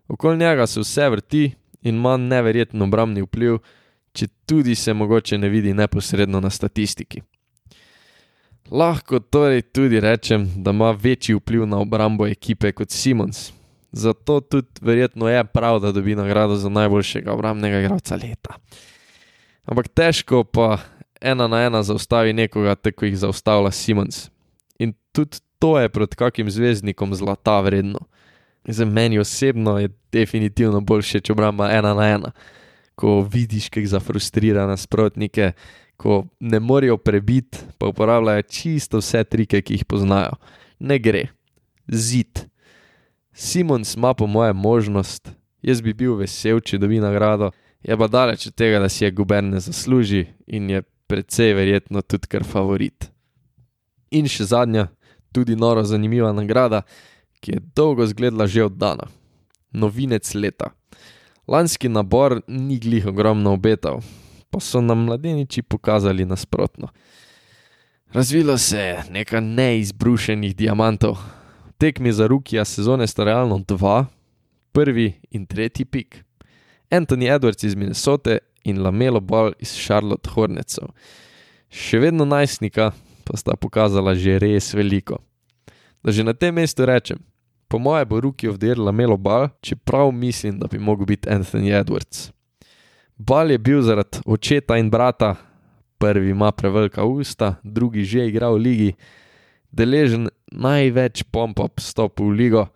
Okoli 0.07 0.37
njega 0.37 0.67
se 0.67 0.79
vse 0.79 1.09
vrti 1.09 1.51
in 1.81 1.95
ima 1.95 2.17
neverjeten 2.17 2.81
obrambni 2.81 3.21
vpliv, 3.21 3.61
če 4.11 4.27
tudi 4.45 4.75
se 4.75 4.93
mogoče 4.93 5.37
ne 5.37 5.49
vidi 5.49 5.73
neposredno 5.73 6.39
na 6.39 6.49
statistiki. 6.49 7.21
Lahko 8.73 9.19
torej 9.19 9.61
tudi 9.61 9.99
rečem, 9.99 10.49
da 10.55 10.71
ima 10.71 10.91
večji 10.91 11.35
vpliv 11.35 11.65
na 11.65 11.77
obrambo 11.77 12.27
ekipe 12.27 12.71
kot 12.71 12.89
Simons. 12.89 13.51
Zato 13.91 14.39
tudi 14.41 14.67
verjetno 14.81 15.29
je 15.29 15.43
prav, 15.45 15.79
da 15.79 15.91
dobi 15.91 16.15
nagrado 16.15 16.55
za 16.55 16.69
najboljšega 16.69 17.33
obrambnega 17.33 17.79
igralca 17.79 18.15
leta. 18.15 18.57
Ampak 19.65 19.87
težko 19.87 20.43
pa 20.43 20.77
ena 21.21 21.47
na 21.47 21.61
ena 21.65 21.83
zaustavi 21.83 22.33
nekoga, 22.33 22.75
tako 22.75 23.05
jih 23.05 23.17
zaustavlja 23.17 23.71
Simons. 23.71 24.29
In 24.79 24.93
tudi 25.11 25.37
to 25.59 25.79
je 25.79 25.89
proti 25.89 26.15
kakim 26.15 26.49
zvezdnikom 26.49 27.15
zlata 27.15 27.59
vredno. 27.61 27.99
Za 28.65 28.85
meni 28.85 29.19
osebno 29.19 29.79
je 29.79 29.89
definitivno 30.11 30.81
boljše, 30.81 31.19
če 31.19 31.31
obramba 31.33 31.69
ena 31.71 31.93
na 31.93 32.09
ena. 32.09 32.31
Ko 32.95 33.21
vidiš, 33.21 33.69
kako 33.69 33.87
zafrustrira 33.87 34.65
nasprotnike, 34.65 35.51
ko 36.03 36.25
ne 36.39 36.59
morejo 36.59 36.97
prebiti, 36.97 37.57
pa 37.77 37.87
uporabljajo 37.87 38.41
čisto 38.41 38.99
vse 38.99 39.23
trike, 39.23 39.61
ki 39.61 39.77
jih 39.77 39.85
poznajo. 39.87 40.35
Ne 40.79 40.97
gre, 40.99 41.29
zid. 41.87 42.41
Simons 43.33 43.95
ima 43.95 44.11
po 44.13 44.27
mojem 44.27 44.55
možnost, 44.55 45.31
jaz 45.61 45.79
bi 45.81 45.93
bil 45.93 46.17
vesel, 46.19 46.59
če 46.59 46.77
dobi 46.77 46.99
nagrado, 46.99 47.53
je 47.87 47.95
pa 47.97 48.09
daleč 48.11 48.49
od 48.49 48.55
tega, 48.59 48.81
da 48.83 48.89
si 48.91 49.05
je 49.05 49.11
guberne 49.15 49.61
zasluži 49.63 50.25
in 50.47 50.69
je 50.69 50.81
precej 51.07 51.53
verjetno 51.55 52.01
tudi 52.01 52.27
kar 52.27 52.43
favorit. 52.43 53.07
In 54.11 54.27
še 54.27 54.49
zadnja, 54.51 54.89
tudi 55.31 55.55
noro 55.55 55.85
zanimiva 55.87 56.33
nagrada, 56.35 56.81
ki 57.39 57.55
je 57.55 57.61
dolgo 57.79 58.03
zgledala 58.11 58.47
že 58.47 58.67
oddana. 58.67 59.07
Novinec 59.71 60.35
leta. 60.35 60.73
Lanski 61.47 61.87
nabor 61.87 62.41
ni 62.47 62.75
glih 62.79 63.07
ogromno 63.07 63.55
obetal, 63.55 64.03
pa 64.53 64.59
so 64.59 64.81
nam 64.81 65.05
mladeniči 65.05 65.61
pokazali 65.61 66.25
nasprotno. 66.25 66.87
Razvilo 68.13 68.57
se 68.57 68.77
je 68.77 69.03
nekaj 69.09 69.41
neizbrušenih 69.41 70.55
diamantov. 70.55 71.17
Tekmi 71.77 72.13
za 72.13 72.27
rukija 72.27 72.65
sezone 72.65 73.07
sta 73.07 73.23
realno 73.23 73.57
dva, 73.67 74.05
prvi 74.71 75.13
in 75.31 75.45
tretji 75.45 75.85
pik. 75.85 76.23
Anthony 76.91 77.35
Edwards 77.35 77.63
iz 77.63 77.75
Minnesote 77.75 78.37
in 78.63 78.81
Lamelo 78.83 79.19
Ball 79.19 79.53
iz 79.59 79.73
Charlotte 79.85 80.29
Hornetsov. 80.29 80.93
Še 81.69 81.99
vedno 81.99 82.25
najstnika 82.25 82.91
pa 83.25 83.37
sta 83.37 83.57
pokazala 83.57 84.13
že 84.15 84.37
res 84.39 84.73
veliko. 84.73 85.17
Da 86.03 86.11
že 86.11 86.23
na 86.23 86.33
tem 86.37 86.53
mestu 86.53 86.85
rečem, 86.85 87.17
po 87.67 87.79
moje 87.79 88.05
bo 88.05 88.21
Ruki 88.21 88.47
ovdel 88.47 88.77
Lamelo 88.77 89.17
Ball, 89.17 89.49
čeprav 89.61 90.11
mislim, 90.11 90.59
da 90.59 90.67
bi 90.67 90.77
mogel 90.77 91.05
biti 91.05 91.29
Anthony 91.29 91.73
Edwards. 91.73 92.29
Ball 93.17 93.51
je 93.51 93.57
bil 93.57 93.81
zaradi 93.81 94.21
očeta 94.25 94.77
in 94.77 94.89
brata, 94.89 95.35
prvi 95.97 96.29
ima 96.29 96.51
prevelika 96.51 97.03
usta, 97.03 97.55
drugi 97.63 98.03
že 98.03 98.27
igra 98.27 98.49
v 98.49 98.57
ligi, 98.57 98.91
deležen 99.71 100.29
največ 100.51 101.23
pompa 101.31 101.69
vstopu 101.77 102.27
v 102.29 102.37
ligo, 102.37 102.67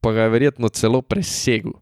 pa 0.00 0.12
ga 0.12 0.28
je 0.28 0.34
verjetno 0.36 0.68
celo 0.68 1.02
presegel. 1.02 1.72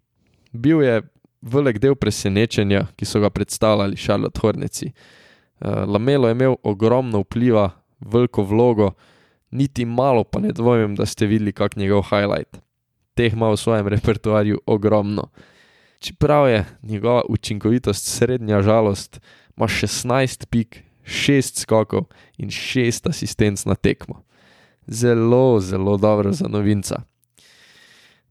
Bil 0.52 0.82
je 0.82 1.02
velik 1.42 1.78
del 1.78 1.94
presenečenja, 1.94 2.86
ki 2.96 3.06
so 3.06 3.20
ga 3.20 3.30
predstavljali 3.30 3.96
Charlotte 3.96 4.40
Horneci. 4.40 4.90
Uh, 5.58 5.84
Lamelo 5.86 6.28
je 6.28 6.34
imel 6.34 6.56
ogromno 6.62 7.22
vpliva, 7.22 7.70
veliko 8.00 8.42
vlogo, 8.42 8.92
niti 9.50 9.84
malo 9.84 10.24
pa 10.24 10.40
ne 10.40 10.52
dvomim, 10.52 10.94
da 10.94 11.06
ste 11.06 11.26
videli 11.26 11.52
kak 11.52 11.76
njegov 11.76 12.02
highlight. 12.10 12.58
teh 13.14 13.32
ima 13.32 13.50
v 13.50 13.56
svojem 13.58 13.88
repertoarju 13.90 14.60
ogromno. 14.66 15.26
Čeprav 15.98 16.48
je 16.48 16.64
njegova 16.82 17.22
učinkovitost 17.28 18.06
srednja 18.06 18.62
žalost, 18.62 19.20
ima 19.56 19.66
16 19.66 20.46
pik, 20.46 20.82
6 21.04 21.60
skokov 21.60 22.04
in 22.36 22.48
6 22.48 23.08
asistenc 23.08 23.64
na 23.64 23.74
tekmo. 23.74 24.22
Zelo, 24.86 25.60
zelo 25.60 25.96
dobro 25.96 26.32
za 26.32 26.48
novinca. 26.48 27.02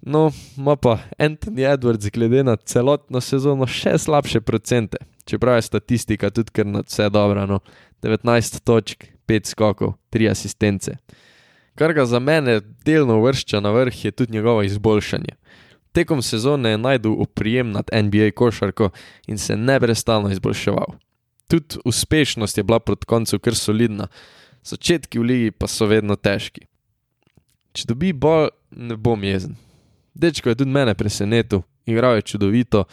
No, 0.01 0.31
ima 0.57 0.75
pa 0.75 0.99
Anthony 1.19 1.73
Edwards 1.73 2.09
glede 2.09 2.43
na 2.43 2.55
celotno 2.55 3.21
sezono 3.21 3.67
še 3.67 3.97
slabše 3.97 4.41
procente, 4.41 4.97
čeprav 5.25 5.57
je 5.57 5.61
statistika 5.61 6.29
tudi 6.29 6.53
kar 6.53 6.65
na 6.65 6.83
vse 6.85 7.09
dobro, 7.09 7.45
no, 7.45 7.59
19 8.01 8.61
točk, 8.63 9.03
5 9.27 9.51
skokov, 9.51 9.93
3 10.11 10.31
asistence. 10.31 10.97
Kar 11.75 11.93
ga 11.93 12.05
za 12.05 12.19
mene 12.19 12.61
delno 12.85 13.19
vršča 13.21 13.59
na 13.59 13.71
vrh, 13.71 14.05
je 14.05 14.11
tudi 14.11 14.33
njegovo 14.33 14.63
izboljšanje. 14.63 15.35
Tekom 15.97 16.21
sezone 16.21 16.69
je 16.69 16.77
najdel 16.77 17.11
uprijem 17.11 17.71
nad 17.71 17.89
NBA 17.93 18.31
košarko 18.35 18.89
in 19.27 19.37
se 19.37 19.55
neprestano 19.57 20.29
izboljševal. 20.29 20.93
Tudi 21.47 21.75
uspešnost 21.85 22.57
je 22.57 22.63
bila 22.63 22.79
proti 22.79 23.05
koncu 23.05 23.39
kar 23.39 23.55
solidna, 23.55 24.07
začetki 24.63 25.19
v 25.19 25.23
ligi 25.23 25.51
pa 25.51 25.67
so 25.67 25.87
vedno 25.89 26.15
težki. 26.15 26.67
Če 27.73 27.87
dobi 27.89 28.11
bolj, 28.13 28.51
ne 28.71 28.93
bom 28.95 29.23
jezen. 29.23 29.55
Dečko 30.13 30.53
je 30.53 30.59
tudi 30.59 30.71
mene 30.71 30.93
presenetil, 30.93 31.63
igral 31.85 32.19
je 32.19 32.27
čudovito 32.29 32.83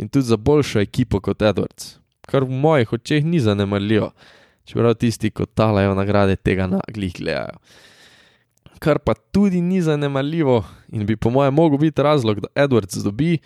in 0.00 0.08
tudi 0.08 0.24
za 0.30 0.36
boljšo 0.36 0.80
ekipo 0.80 1.20
kot 1.20 1.44
Edwards, 1.44 1.98
kar 2.24 2.44
v 2.44 2.56
mojih 2.56 2.92
očeh 2.92 3.24
ni 3.24 3.40
zanemarljivo, 3.40 4.14
čeprav 4.64 4.96
tisti, 4.96 5.30
ko 5.30 5.44
talajo 5.44 5.92
nagrade, 5.94 6.36
tega 6.36 6.70
naglih 6.72 7.12
gledajo. 7.20 7.60
Kar 8.78 8.98
pa 8.98 9.14
tudi 9.14 9.60
ni 9.60 9.80
zanemarljivo 9.82 10.64
in 10.92 11.06
bi 11.06 11.16
po 11.16 11.30
mojem 11.30 11.54
mogel 11.54 11.78
biti 11.78 12.02
razlog, 12.02 12.40
da 12.40 12.48
Edwards 12.54 13.02
dobi, 13.04 13.38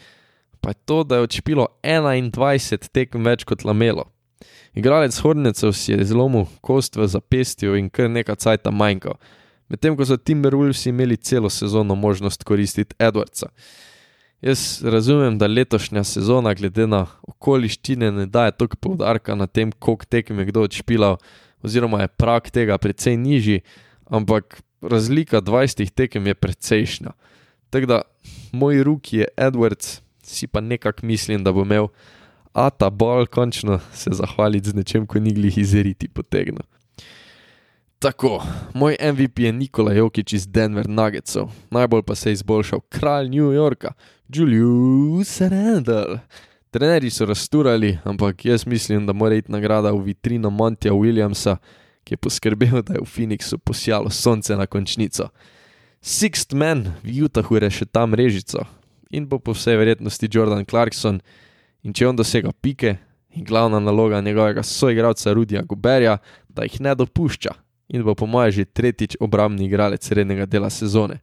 pa 0.60 0.70
je 0.70 0.74
to, 0.84 1.04
da 1.04 1.16
je 1.16 1.22
odšpilo 1.22 1.66
21 1.82 2.88
tekem 2.88 3.24
več 3.24 3.44
kot 3.44 3.64
Lamelo. 3.64 4.10
Igralec 4.74 5.18
Hornecev 5.18 5.72
si 5.72 5.92
je 5.92 6.04
zlomil 6.04 6.46
kost 6.60 6.96
v 6.96 7.06
zapestju 7.06 7.76
in 7.78 7.90
kar 7.90 8.10
nekaj 8.10 8.36
cajta 8.36 8.70
manjkal, 8.70 9.16
medtem 9.68 9.96
ko 9.96 10.06
so 10.06 10.16
Timberwolves 10.16 10.86
imeli 10.86 11.16
celo 11.16 11.50
sezono 11.50 11.94
možnost 11.94 12.44
koristiti 12.44 12.94
Edwardsa. 12.98 13.50
Jaz 14.40 14.80
razumem, 14.82 15.36
da 15.38 15.46
letošnja 15.46 16.04
sezona, 16.04 16.54
glede 16.54 16.86
na 16.86 17.04
okoliščine, 17.28 18.08
ne 18.10 18.26
daje 18.26 18.54
toliko 18.56 18.78
poudarka 18.80 19.34
na 19.36 19.46
tem, 19.46 19.72
koliko 19.72 20.08
tekem 20.08 20.38
je 20.38 20.46
kdo 20.48 20.62
odšpilal, 20.64 21.18
oziroma 21.62 22.00
je 22.00 22.08
prak 22.08 22.48
tega 22.50 22.78
precej 22.78 23.18
nižji, 23.20 23.60
ampak 24.08 24.62
razlika 24.80 25.40
20 25.40 25.90
tekem 25.90 26.26
je 26.26 26.34
precejšnja. 26.34 27.10
Tako 27.70 27.86
da 27.86 28.02
moj 28.52 28.82
rok 28.82 29.12
je 29.12 29.28
Edwards, 29.36 30.00
si 30.22 30.46
pa 30.46 30.60
nekako 30.60 31.06
mislim, 31.06 31.44
da 31.44 31.52
bo 31.52 31.62
imel 31.62 31.88
a 32.52 32.70
ta 32.70 32.90
bolj 32.90 33.26
končno 33.26 33.80
se 33.94 34.10
zahvaliti 34.12 34.70
z 34.70 34.74
nečem, 34.74 35.06
ko 35.06 35.20
ni 35.20 35.32
glih 35.34 35.58
izeriti 35.58 36.08
potegnil. 36.08 36.66
Tako, 37.98 38.42
moj 38.74 38.96
MVP 39.12 39.38
je 39.38 39.52
Nikola 39.52 39.92
Jokič 39.92 40.32
iz 40.32 40.46
Denver 40.48 40.88
Nuggetsov, 40.88 41.50
najbolj 41.70 42.02
pa 42.02 42.14
se 42.14 42.30
je 42.30 42.32
izboljšal 42.32 42.80
kralj 42.88 43.28
New 43.28 43.52
Yorka, 43.52 43.92
Julius 44.28 45.40
Randall. 45.40 46.18
Trenerji 46.70 47.10
so 47.10 47.26
rasturali, 47.26 47.98
ampak 48.04 48.44
jaz 48.44 48.66
mislim, 48.66 49.06
da 49.06 49.12
mora 49.12 49.34
iti 49.34 49.52
nagrada 49.52 49.90
v 49.92 50.02
vitrino 50.02 50.50
Montija 50.50 50.94
Williamsa, 50.94 51.56
ki 52.04 52.14
je 52.14 52.18
poskrbel, 52.18 52.82
da 52.82 52.96
je 52.96 53.04
v 53.04 53.08
Phoenixu 53.08 53.58
posijalo 53.58 54.10
sonce 54.10 54.56
na 54.56 54.66
končnico. 54.66 55.28
Sixth 56.00 56.56
man 56.56 56.94
v 57.04 57.24
Utahu 57.24 57.60
je 57.60 57.70
še 57.70 57.86
tam 57.86 58.14
režico 58.14 58.64
in 59.10 59.26
bo 59.26 59.38
po 59.38 59.52
vsej 59.52 59.76
verjetnosti 59.76 60.28
Jordan 60.30 60.64
Clarkson, 60.64 61.18
in 61.82 61.92
če 61.92 62.06
on 62.08 62.16
dosega 62.16 62.52
pike, 62.62 62.96
in 63.34 63.44
glavna 63.44 63.80
naloga 63.82 64.20
njegovega 64.22 64.62
soigralca 64.62 65.34
Rudija 65.34 65.62
Guberja, 65.62 66.18
da 66.48 66.62
jih 66.66 66.80
ne 66.80 66.94
dopušča, 66.94 67.54
in 67.90 68.06
bo 68.06 68.14
po 68.14 68.26
mojem 68.30 68.60
že 68.60 68.64
tretjič 68.64 69.18
obrambni 69.20 69.66
igralec 69.66 70.06
srednjega 70.06 70.46
dela 70.46 70.70
sezone. 70.70 71.20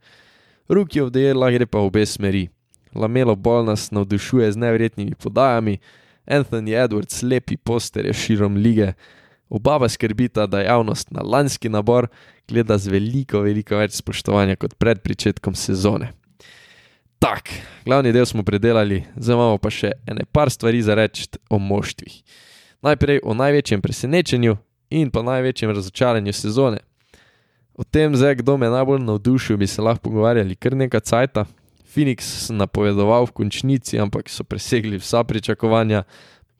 Ruki 0.67 1.01
of 1.01 1.13
the 1.15 1.23
Year 1.23 1.35
lahko 1.35 1.55
gre 1.55 1.65
pa 1.65 1.79
v 1.79 1.87
obe 1.87 2.05
smeri. 2.05 2.49
Lamelo 2.95 3.35
bolj 3.35 3.65
nas 3.71 3.91
navdušuje 3.91 4.51
z 4.51 4.57
neverjetnimi 4.57 5.15
podajami, 5.15 5.79
Anthony 6.27 6.75
Edwards 6.75 7.23
lepi 7.23 7.55
posterje 7.55 8.13
širom 8.13 8.57
lige, 8.59 8.93
oba 9.49 9.79
pa 9.79 9.89
skrbita, 9.89 10.47
da 10.47 10.61
javnost 10.61 11.11
na 11.11 11.21
lanski 11.21 11.69
nabor 11.69 12.07
gleda 12.47 12.77
z 12.77 12.91
veliko, 12.91 13.41
veliko 13.41 13.77
več 13.77 13.97
spoštovanja 13.99 14.55
kot 14.55 14.75
pred 14.79 15.01
začetkom 15.03 15.55
sezone. 15.55 16.13
Tak, 17.19 17.49
glavni 17.85 18.11
del 18.13 18.25
smo 18.25 18.43
predelali, 18.43 19.01
zdaj 19.15 19.35
imamo 19.35 19.57
pa 19.57 19.71
še 19.73 19.95
ene 20.05 20.25
par 20.31 20.51
stvari 20.53 20.83
za 20.85 20.93
reči 20.95 21.25
o 21.49 21.57
moštvih. 21.57 22.21
Najprej 22.85 23.23
o 23.25 23.33
največjem 23.33 23.81
presenečenju 23.81 24.57
in 24.93 25.09
pa 25.11 25.23
največjem 25.25 25.73
razočaranju 25.73 26.33
sezone. 26.33 26.83
O 27.73 27.83
tem, 27.83 28.13
zdaj, 28.15 28.35
kdo 28.41 28.57
me 28.57 28.69
najbolj 28.69 29.01
navdušil, 29.05 29.57
bi 29.57 29.67
se 29.67 29.81
lahko 29.81 30.09
pogovarjali 30.09 30.55
kar 30.55 30.75
nekaj 30.77 31.01
cajta. 31.09 31.45
Phoenix 31.93 32.25
sem 32.45 32.57
napovedoval 32.57 33.25
v 33.25 33.33
končnici, 33.33 33.97
ampak 33.97 34.29
so 34.29 34.45
presegli 34.45 34.97
vsa 35.01 35.23
pričakovanja, 35.23 36.03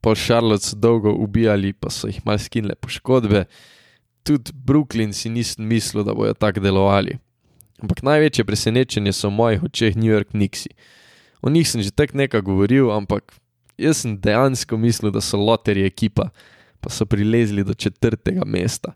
pol 0.02 0.16
Charlotte 0.16 0.66
so 0.66 0.76
dolgo 0.76 1.14
ubijali, 1.14 1.74
pa 1.74 1.90
so 1.90 2.08
jih 2.08 2.20
mal 2.26 2.40
skinile 2.40 2.76
poškodbe. 2.76 3.46
Tudi 4.24 4.52
Brooklyn 4.54 5.14
si 5.14 5.30
nisem 5.30 5.66
mislil, 5.66 6.04
da 6.04 6.14
bojo 6.14 6.34
tako 6.34 6.60
delovali. 6.60 7.18
Ampak 7.82 8.02
največje 8.04 8.46
presenečenje 8.46 9.14
so 9.14 9.30
v 9.30 9.38
mojih 9.38 9.64
očeh 9.64 9.96
New 9.96 10.10
York 10.10 10.34
Nixi. 10.34 10.74
O 11.42 11.50
njih 11.50 11.70
sem 11.70 11.82
že 11.82 11.94
tako 11.94 12.18
nekaj 12.18 12.42
govoril, 12.42 12.90
ampak 12.92 13.38
jaz 13.78 14.02
sem 14.02 14.18
dejansko 14.18 14.78
mislil, 14.78 15.12
da 15.14 15.22
so 15.22 15.38
loterji 15.38 15.86
ekipa, 15.86 16.30
pa 16.82 16.90
so 16.90 17.06
prilezli 17.06 17.64
do 17.64 17.74
četrtega 17.74 18.46
mesta. 18.46 18.94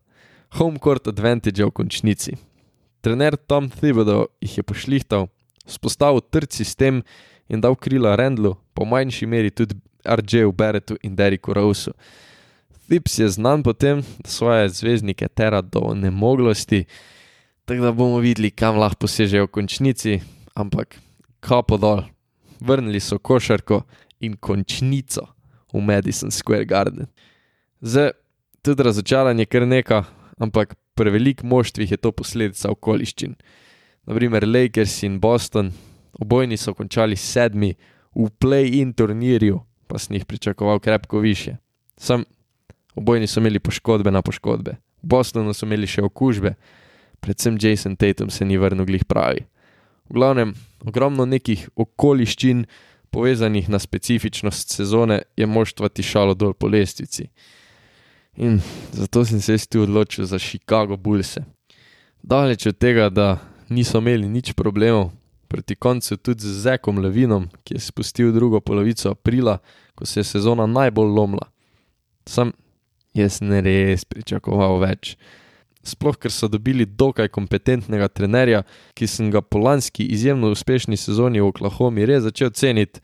Home 0.57 0.79
court 0.79 1.07
advantage 1.07 1.63
v 1.63 1.71
končnici. 1.71 2.35
Trener 3.01 3.37
Tom 3.37 3.69
Thibodeau 3.69 4.27
jih 4.41 4.57
je 4.57 4.63
pošlihtal, 4.63 5.29
spostavil 5.65 6.21
trd 6.21 6.51
sistem 6.51 7.01
in 7.49 7.61
dal 7.61 7.75
krila 7.75 8.15
Rendlu, 8.15 8.57
po 8.73 8.85
manjši 8.85 9.25
meri 9.25 9.49
tudi 9.49 9.77
RJ-u 10.05 10.51
Beretu 10.51 10.97
in 11.03 11.15
Deriku 11.15 11.53
Rousu. 11.53 11.93
Thibs 12.87 13.19
je 13.19 13.29
znan 13.29 13.63
po 13.63 13.73
tem, 13.73 14.01
da 14.19 14.29
svoje 14.29 14.69
zvezdnike 14.69 15.27
tera 15.27 15.61
do 15.61 15.93
nemoglosti. 15.95 16.85
Tako 17.65 17.81
da 17.81 17.91
bomo 17.91 18.17
videli, 18.19 18.51
kam 18.51 18.77
lahko 18.77 19.05
posežejo 19.05 19.45
v 19.47 19.51
končnici, 19.51 20.19
ampak 20.55 20.97
kapo 21.39 21.77
dol, 21.77 22.03
vrnili 22.59 22.99
so 22.99 23.17
košarko 23.17 23.81
in 24.19 24.35
končnico 24.35 25.27
v 25.73 25.81
Madison 25.81 26.31
Square 26.31 26.65
Garden. 26.65 27.07
Zdaj, 27.81 28.11
tudi 28.61 28.83
razočaranje 28.83 29.45
kar 29.45 29.67
neka, 29.67 30.03
ampak 30.37 30.75
prevelik 30.93 31.43
moštvih 31.43 31.91
je 31.91 31.97
to 31.97 32.11
posledica 32.11 32.69
okoliščin. 32.71 33.35
Naprimer 34.05 34.47
Lakers 34.47 35.03
in 35.03 35.19
Boston, 35.19 35.71
obojni 36.13 36.57
so 36.57 36.73
končali 36.73 37.15
sedmi 37.15 37.73
v 38.15 38.27
play-in 38.39 38.93
turnirju, 38.93 39.61
pa 39.91 39.99
sem 39.99 40.15
jih 40.15 40.25
pričakoval 40.25 40.79
krepko 40.79 41.19
više. 41.19 41.57
Sam, 41.99 42.23
obojni 42.95 43.27
so 43.27 43.43
imeli 43.43 43.59
poškodbe 43.59 44.11
na 44.11 44.21
poškodbe, 44.23 44.77
v 45.01 45.07
Bostonu 45.11 45.53
so 45.53 45.67
imeli 45.67 45.87
še 45.87 46.05
okužbe 46.07 46.55
predvsem 47.21 47.57
Jason 47.61 47.95
Tatum 47.95 48.29
se 48.29 48.45
ni 48.45 48.57
vrnil 48.57 48.85
glih 48.85 49.05
pravi. 49.05 49.45
V 50.09 50.17
glavnem, 50.17 50.53
ogromno 50.85 51.25
nekih 51.25 51.69
okoliščin, 51.75 52.65
povezanih 53.11 53.69
na 53.69 53.79
specifičnost 53.79 54.73
sezone, 54.73 55.21
je 55.37 55.45
moštvo 55.45 55.89
tišalo 55.89 56.33
dol 56.33 56.53
po 56.53 56.67
lestvici. 56.67 57.29
In 58.35 58.59
zato 58.95 59.25
sem 59.25 59.41
se 59.41 59.57
tudi 59.67 59.83
odločil 59.83 60.25
za 60.25 60.39
Chicago 60.39 60.97
Bulls. 60.97 61.37
Daleč 62.23 62.65
od 62.65 62.77
tega, 62.77 63.09
da 63.09 63.37
niso 63.69 63.99
imeli 63.99 64.29
nič 64.29 64.53
problemov, 64.53 65.11
proti 65.51 65.75
koncu 65.75 66.15
tudi 66.17 66.47
z 66.47 66.63
Zekom 66.63 67.01
Levinom, 67.03 67.49
ki 67.67 67.75
je 67.75 67.83
spustil 67.83 68.31
drugo 68.31 68.61
polovico 68.63 69.11
aprila, 69.11 69.59
ko 69.95 70.07
se 70.07 70.23
je 70.23 70.23
sezona 70.23 70.65
najbolj 70.65 71.11
lomila. 71.11 71.51
Sam 72.25 72.53
jaz 73.13 73.41
ne 73.43 73.59
res 73.65 74.07
pričakoval 74.07 74.79
več 74.79 75.17
sploh 75.83 76.17
ker 76.17 76.31
so 76.31 76.47
dobili 76.47 76.85
dokaj 76.85 77.29
kompetentnega 77.33 78.07
trenerja, 78.07 78.63
ki 78.93 79.07
sem 79.07 79.31
ga 79.33 79.41
po 79.41 79.59
lanski 79.61 80.05
izjemno 80.13 80.51
uspešni 80.53 80.97
sezoni 80.97 81.41
v 81.41 81.49
Oklahomi 81.49 82.05
res 82.05 82.23
začel 82.27 82.53
ceniti, 82.53 83.01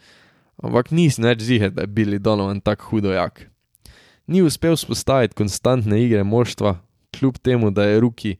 ampak 0.62 0.91
nisem 0.91 1.27
več 1.27 1.43
zihe, 1.47 1.71
da 1.73 1.86
je 1.86 1.93
bili 1.93 2.19
Donovan 2.19 2.62
tako 2.62 2.91
hudojak. 2.91 3.47
Ni 4.27 4.43
uspel 4.43 4.75
spostaviti 4.77 5.38
konstantne 5.38 5.99
igre 6.03 6.23
moštva, 6.23 6.77
kljub 7.15 7.38
temu, 7.41 7.71
da 7.71 7.88
je 7.88 7.99
Ruki 8.03 8.36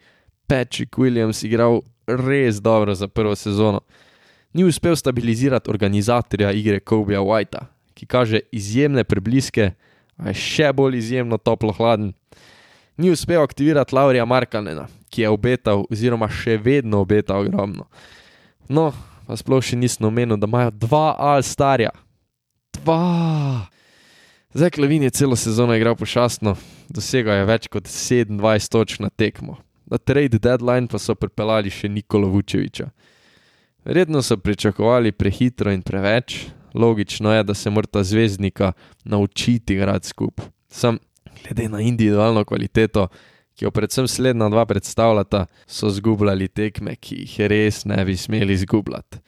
Patrick 0.48 0.98
Williams 1.00 1.44
igral 1.48 1.82
res 2.08 2.62
dobro 2.62 2.96
za 2.96 3.08
prvo 3.08 3.36
sezono. 3.36 3.82
Ni 4.54 4.64
uspel 4.64 4.96
stabilizirati 4.96 5.70
organizatorja 5.70 6.52
igre 6.52 6.80
Kobeja 6.80 7.22
Whitea, 7.22 7.68
ki 7.94 8.06
kaže 8.06 8.40
izjemne 8.52 9.04
prebliske, 9.04 9.72
a 10.18 10.32
je 10.32 10.40
še 10.40 10.72
bolj 10.74 10.98
izjemno 10.98 11.38
toplo 11.38 11.76
hladen 11.78 12.14
ni 12.98 13.12
uspel 13.12 13.42
aktivirati 13.42 13.96
Laurija 13.96 14.26
Markanena, 14.26 14.88
ki 15.10 15.22
je 15.22 15.30
obetal, 15.30 15.86
oziroma 15.92 16.30
še 16.30 16.58
vedno 16.58 17.02
obeta 17.06 17.38
ogromno. 17.38 17.86
No, 18.70 18.92
pa 19.28 19.38
sploh 19.38 19.64
še 19.64 19.78
nisem 19.78 20.10
omenil, 20.10 20.38
da 20.38 20.50
imajo 20.50 20.74
dva 20.74 21.12
All-Starja. 21.14 21.94
Dva! 22.80 23.68
Zdaj, 24.58 24.74
Klavin 24.74 25.06
je 25.06 25.14
celo 25.14 25.36
sezono 25.38 25.76
igral 25.78 25.96
pošastno, 26.00 26.56
dosegal 26.90 27.42
je 27.42 27.48
več 27.48 27.70
kot 27.70 27.90
27 27.92 28.72
točk 28.74 29.04
na 29.04 29.14
tekmo. 29.14 29.60
Na 29.88 29.98
trade 29.98 30.40
deadline 30.40 30.88
pa 30.92 31.00
so 31.00 31.16
pripeljali 31.16 31.72
še 31.72 31.90
Nikolo 31.90 32.28
Vučeviča. 32.28 32.90
Redno 33.88 34.22
so 34.22 34.38
pričakovali 34.38 35.14
prehitro 35.16 35.72
in 35.72 35.82
preveč, 35.82 36.42
logično 36.76 37.32
je, 37.34 37.44
da 37.44 37.54
se 37.54 37.72
mora 37.72 37.88
ta 37.88 38.04
zvezdnika 38.04 38.74
naučiti 39.06 39.74
igrati 39.74 40.08
skupaj. 40.08 40.50
Sam, 40.68 41.00
glede 41.42 41.70
na 41.70 41.80
individualno 41.82 42.44
kvaliteto, 42.46 43.08
ki 43.56 43.66
jo 43.66 43.72
predvsem 43.72 44.08
slednja 44.08 44.50
dva 44.52 44.66
predstavljata, 44.66 45.46
so 45.68 45.90
zgubljali 45.90 46.48
tekme, 46.48 46.98
ki 47.00 47.24
jih 47.24 47.40
res 47.48 47.86
ne 47.86 48.04
bi 48.06 48.18
smeli 48.18 48.54
izgubljati. 48.54 49.24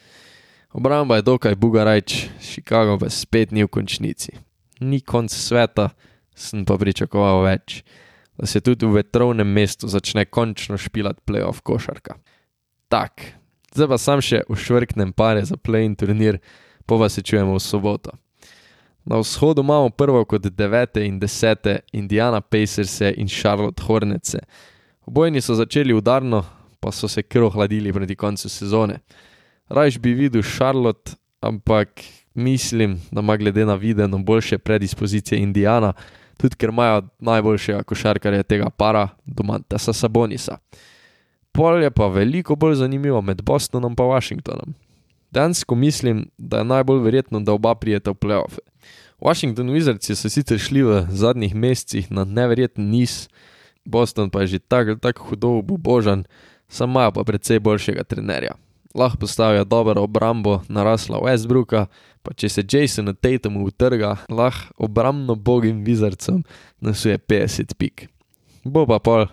Obramba 0.76 1.16
je 1.16 1.26
dokaj 1.32 1.56
bugarajč, 1.56 2.28
Chicago 2.44 3.00
pa 3.00 3.10
spet 3.10 3.56
ni 3.56 3.64
v 3.64 3.72
končnici 3.72 4.36
ni 4.80 5.02
konc 5.02 5.32
sveta, 5.32 5.90
sem 6.36 6.64
pa 6.66 6.78
pričakoval 6.80 7.44
več, 7.48 7.82
da 8.40 8.48
se 8.48 8.62
tudi 8.62 8.86
v 8.86 8.94
vetrovnem 9.02 9.48
mestu 9.48 9.88
začne 9.88 10.26
končno 10.26 10.78
špilati 10.78 11.22
playoff 11.28 11.60
košarka. 11.60 12.16
Tak, 12.88 13.22
zdaj 13.76 13.88
pa 13.88 13.98
sam 13.98 14.22
še 14.24 14.46
ušvrknem 14.48 15.12
pare 15.14 15.44
za 15.46 15.58
play-in 15.60 15.96
turnir, 16.00 16.40
pa 16.88 16.98
pa 16.98 17.10
se 17.10 17.22
čujemo 17.22 17.58
v 17.58 17.60
soboto. 17.60 18.16
Na 19.06 19.20
vzhodu 19.20 19.62
imamo 19.62 19.90
prvo 19.90 20.24
kot 20.26 20.48
devete 20.56 21.04
in 21.06 21.20
desete 21.20 21.80
Indiana 21.92 22.42
Pacers 22.42 23.02
in 23.02 23.28
Charlotte 23.28 23.84
Hornets. 23.84 24.36
Obojni 25.06 25.42
so 25.42 25.56
začeli 25.56 25.94
udarno, 25.94 26.46
pa 26.80 26.92
so 26.92 27.08
se 27.08 27.24
kar 27.24 27.44
ohladili 27.44 27.94
proti 27.94 28.16
koncu 28.16 28.50
sezone. 28.50 29.00
Rajš 29.70 30.00
bi 30.00 30.14
videl 30.14 30.44
Charlotte, 30.44 31.12
ampak 31.42 31.90
mislim, 32.34 33.02
da 33.12 33.20
ima 33.20 33.38
glede 33.38 33.66
na 33.66 33.76
videno 33.76 34.18
boljše 34.18 34.58
predispozicije 34.58 35.40
Indijana, 35.40 35.94
tudi 36.40 36.56
ker 36.56 36.72
imajo 36.72 37.02
najboljšega 37.20 37.84
košarkarja 37.84 38.44
tega 38.44 38.70
para, 38.70 39.08
Domantasa 39.26 39.94
Sabonisa. 39.94 40.58
Pol 41.52 41.84
je 41.84 41.92
pa 41.92 42.08
veliko 42.08 42.56
bolj 42.56 42.80
zanimivo 42.80 43.22
med 43.22 43.42
Bostonom 43.44 43.96
in 43.98 44.06
Washingtonom. 44.06 44.74
Dansko 45.32 45.76
mislim, 45.76 46.30
da 46.38 46.58
je 46.58 46.66
najbolj 46.66 47.04
verjetno, 47.04 47.40
da 47.40 47.54
oba 47.54 47.76
prijeta 47.76 48.12
v 48.12 48.16
playoffe. 48.16 48.64
Washington 49.20 49.68
Wizards 49.68 50.16
so 50.16 50.30
sicer 50.30 50.60
šli 50.60 50.84
v 50.84 51.06
zadnjih 51.10 51.56
mesecih 51.56 52.12
na 52.12 52.24
neverjeten 52.24 52.90
niz, 52.90 53.28
Boston 53.86 54.30
pa 54.30 54.42
je 54.42 54.48
že 54.48 54.60
tako 54.60 54.96
tak 54.96 55.18
hudo 55.18 55.60
obožan, 55.60 56.24
sam 56.68 56.90
imajo 56.90 57.12
pa 57.12 57.24
precej 57.24 57.60
boljšega 57.60 58.04
trenerja 58.04 58.56
lahko 58.96 59.18
postavijo 59.18 59.64
dobro 59.64 60.02
obrambo, 60.02 60.62
narasla 60.68 61.20
Westbrooka, 61.20 61.86
pa 62.22 62.34
če 62.34 62.50
se 62.50 62.64
Jason 62.72 63.14
Tatum 63.16 63.62
utrga, 63.64 64.16
lahko 64.30 64.74
obrambno 64.78 65.36
bogim 65.36 65.84
vizarcem 65.84 66.44
nasuje 66.82 67.18
50 67.18 67.76
pik. 67.78 68.08
Bo 68.64 68.86
pa 68.88 69.00
pol 69.00 69.28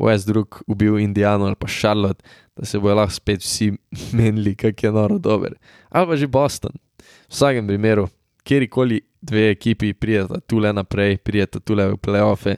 Westbrook 0.00 0.62
ubil 0.66 0.98
Indijano 0.98 1.46
ali 1.46 1.56
pa 1.56 1.68
Charlotte, 1.68 2.22
da 2.56 2.66
se 2.66 2.78
bojo 2.78 2.94
lahko 2.94 3.14
spet 3.14 3.42
vsi 3.42 3.72
menili, 4.16 4.54
kak 4.54 4.82
je 4.82 4.92
noro 4.92 5.18
dober. 5.18 5.54
Ali 5.90 6.06
pa 6.06 6.16
že 6.16 6.26
Boston. 6.26 6.72
V 7.00 7.34
vsakem 7.34 7.66
primeru, 7.66 8.08
kjerkoli 8.44 9.00
dve 9.22 9.50
ekipi 9.50 9.92
prideta 9.94 10.40
tule 10.40 10.72
naprej, 10.72 11.18
prideta 11.18 11.60
tule 11.60 11.86
v 11.92 11.96
playoffe, 11.96 12.56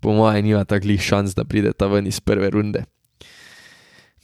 po 0.00 0.12
mojem, 0.14 0.44
nima 0.44 0.64
takih 0.64 1.00
šans, 1.02 1.34
da 1.34 1.44
prideta 1.44 1.88
ven 1.90 2.06
iz 2.06 2.20
prve 2.20 2.50
runde. 2.50 2.84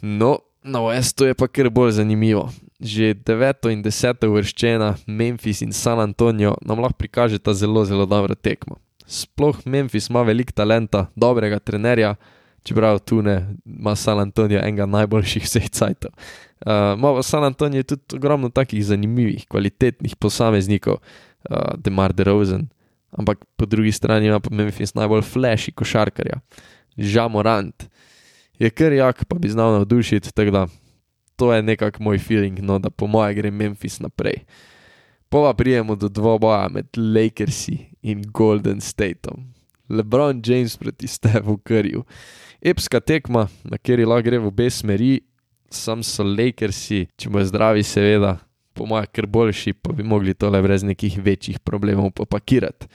No, 0.03 0.39
Na 0.65 0.81
Westu 0.81 1.27
je 1.29 1.35
pa 1.37 1.45
kar 1.49 1.69
bolj 1.69 1.91
zanimivo. 2.01 2.49
Že 2.81 3.15
9. 3.21 3.69
in 3.69 3.83
10. 3.85 4.25
uvrščena 4.25 4.95
Memphis 5.07 5.61
in 5.61 5.73
San 5.77 6.01
Antonijo 6.01 6.55
nam 6.65 6.81
lahko 6.81 6.97
prikažeta 6.99 7.53
zelo, 7.55 7.85
zelo 7.85 8.07
dobro 8.09 8.35
tekmo. 8.35 8.79
Sploh 9.07 9.61
Memphis 9.69 10.09
ima 10.09 10.23
veliko 10.25 10.57
talenta, 10.57 11.07
dobrega 11.17 11.59
trenerja, 11.61 12.15
čeprav 12.65 13.03
tu 13.05 13.21
ne 13.23 13.37
ima 13.67 13.93
San 13.97 14.19
Antonijo 14.19 14.63
enega 14.65 14.87
najboljših 14.87 15.45
vseh 15.45 15.69
cajtov. 15.69 16.17
Uh, 16.65 16.97
ima 16.97 17.13
pa 17.13 17.23
San 17.23 17.45
Antonijo 17.45 17.83
tudi 17.83 18.17
ogromno 18.17 18.49
takih 18.49 18.81
zanimivih, 18.85 19.45
kvalitetnih 19.49 20.17
posameznikov, 20.17 20.97
uh, 20.97 21.77
Demar 21.77 22.17
DeRozan, 22.17 22.71
ampak 23.13 23.45
po 23.57 23.69
drugi 23.69 23.93
strani 23.93 24.33
ima 24.33 24.41
pa 24.41 24.49
Memphis 24.49 24.97
najbolj 24.97 25.29
flashy 25.29 25.77
košarkarja, 25.77 26.41
Žamorant 26.97 27.85
je 28.59 28.71
kar 28.71 28.93
jak, 28.93 29.25
pa 29.25 29.39
bi 29.39 29.49
znal 29.49 29.73
navdušiti. 29.73 30.35
Tako 30.35 30.51
da 30.51 30.67
to 31.37 31.53
je 31.53 31.63
nekako 31.63 32.03
moj 32.03 32.19
feeling, 32.19 32.59
no, 32.59 32.79
da 32.79 32.91
po 32.91 33.07
mojem 33.07 33.37
gre 33.37 33.51
Memphis 33.51 34.01
naprej. 34.01 34.45
Pova 35.29 35.55
prijemo 35.55 35.97
do 35.97 36.09
dvoboja 36.09 36.69
med 36.69 36.87
Lakersi 36.97 37.79
in 38.03 38.23
Golden 38.23 38.81
Stateom. 38.81 39.55
LeBron 39.89 40.43
James 40.47 40.77
proti 40.77 41.07
Stevu 41.07 41.59
Curryju. 41.69 42.05
Epska 42.61 43.01
tekma, 43.01 43.49
na 43.65 43.77
kateri 43.77 44.05
lahko 44.05 44.25
gre 44.25 44.39
v 44.39 44.47
obe 44.49 44.71
smeri, 44.71 45.21
sam 45.71 46.03
so 46.03 46.25
Lakersi, 46.25 47.05
če 47.17 47.31
bo 47.31 47.43
zdravi, 47.45 47.83
seveda, 47.83 48.39
po 48.75 48.87
mojem, 48.87 49.11
kar 49.13 49.27
boljši, 49.27 49.75
pa 49.75 49.93
bi 49.93 50.07
mogli 50.07 50.35
tole 50.35 50.63
brez 50.63 50.83
nekih 50.87 51.19
večjih 51.23 51.59
problemov 51.61 52.13
popakirati. 52.17 52.89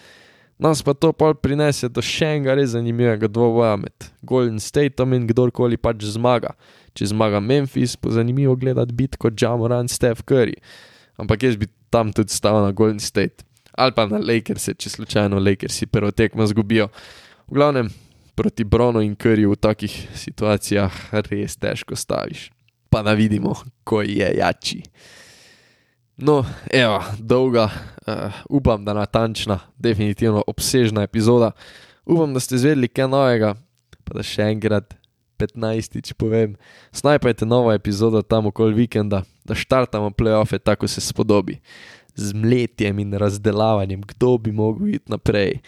Nas 0.59 0.81
pa 0.83 0.91
to 0.93 1.13
pol 1.15 1.37
prinese 1.39 1.87
do 1.87 2.03
še 2.03 2.33
enega 2.35 2.57
res 2.59 2.73
zanimivega 2.73 3.29
dvoboja 3.31 3.77
med 3.79 4.09
Golden 4.27 4.59
Stateom 4.59 5.15
in 5.15 5.27
kdorkoli 5.29 5.79
pač 5.79 6.03
zmaga. 6.11 6.51
Če 6.91 7.13
zmaga 7.13 7.39
Memphis, 7.39 7.95
bo 7.95 8.11
zanimivo 8.11 8.57
gledati 8.59 8.91
bit 8.95 9.15
kot 9.15 9.39
Jamoran 9.39 9.87
Steph 9.87 10.25
Curry. 10.27 10.57
Ampak 11.15 11.47
jaz 11.47 11.55
bi 11.55 11.69
tam 11.87 12.11
tudi 12.11 12.35
stal 12.35 12.59
na 12.65 12.73
Golden 12.75 12.99
State. 12.99 13.47
Ali 13.79 13.95
pa 13.95 14.03
na 14.11 14.19
Lakers, 14.19 14.67
če 14.75 14.91
slučajno 14.91 15.39
Lakersi 15.39 15.87
prvo 15.87 16.11
tekmo 16.11 16.43
zgubijo. 16.51 16.89
V 17.47 17.55
glavnem, 17.55 17.87
proti 18.35 18.67
Bronu 18.67 18.99
in 18.99 19.15
Curryju 19.15 19.55
v 19.55 19.61
takih 19.63 19.95
situacijah 20.11 20.91
res 21.31 21.55
težko 21.55 21.95
staviš. 21.95 22.49
Pa 22.91 22.99
da 23.05 23.15
vidimo, 23.15 23.55
ko 23.87 24.03
je 24.03 24.27
jači. 24.41 24.83
No, 26.21 26.45
evo, 26.71 27.03
dolga, 27.19 27.69
uh, 28.07 28.33
upam, 28.49 28.85
da 28.85 28.93
natančna, 28.93 29.59
definitivno 29.77 30.43
obsežna 30.47 31.01
epizoda. 31.01 31.51
Upam, 32.05 32.33
da 32.33 32.39
ste 32.39 32.57
zvedeli 32.57 32.87
kaj 32.87 33.07
novega, 33.07 33.53
pa 34.03 34.17
da 34.17 34.23
še 34.23 34.49
enkrat, 34.51 34.97
15. 35.39 36.11
povem, 36.19 36.57
snajpajte 36.91 37.47
novo 37.47 37.71
epizodo 37.71 38.19
tam 38.21 38.51
okoli 38.51 38.75
vikenda, 38.81 39.23
da 39.47 39.55
štartamo 39.55 40.11
playoffe 40.11 40.59
tako 40.59 40.87
se 40.91 41.01
spodobi, 41.01 41.61
z 42.15 42.35
mletjem 42.35 42.99
in 42.99 43.15
razdelavanjem, 43.15 44.03
kdo 44.11 44.35
bi 44.37 44.51
mogel 44.51 44.99
iti 44.99 45.07
naprej. 45.07 45.61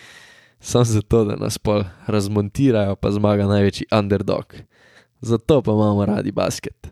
Sam 0.59 0.83
zato, 0.83 1.23
da 1.25 1.39
nas 1.39 1.57
pol 1.57 1.85
razmontirajo, 2.11 2.99
pa 2.99 3.11
zmaga 3.11 3.47
največji 3.47 3.87
underdog. 3.95 4.59
Zato 5.21 5.61
pa 5.61 5.71
imamo 5.71 6.05
radi 6.05 6.31
basket. 6.31 6.91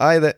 I 0.00 0.20
det! 0.20 0.32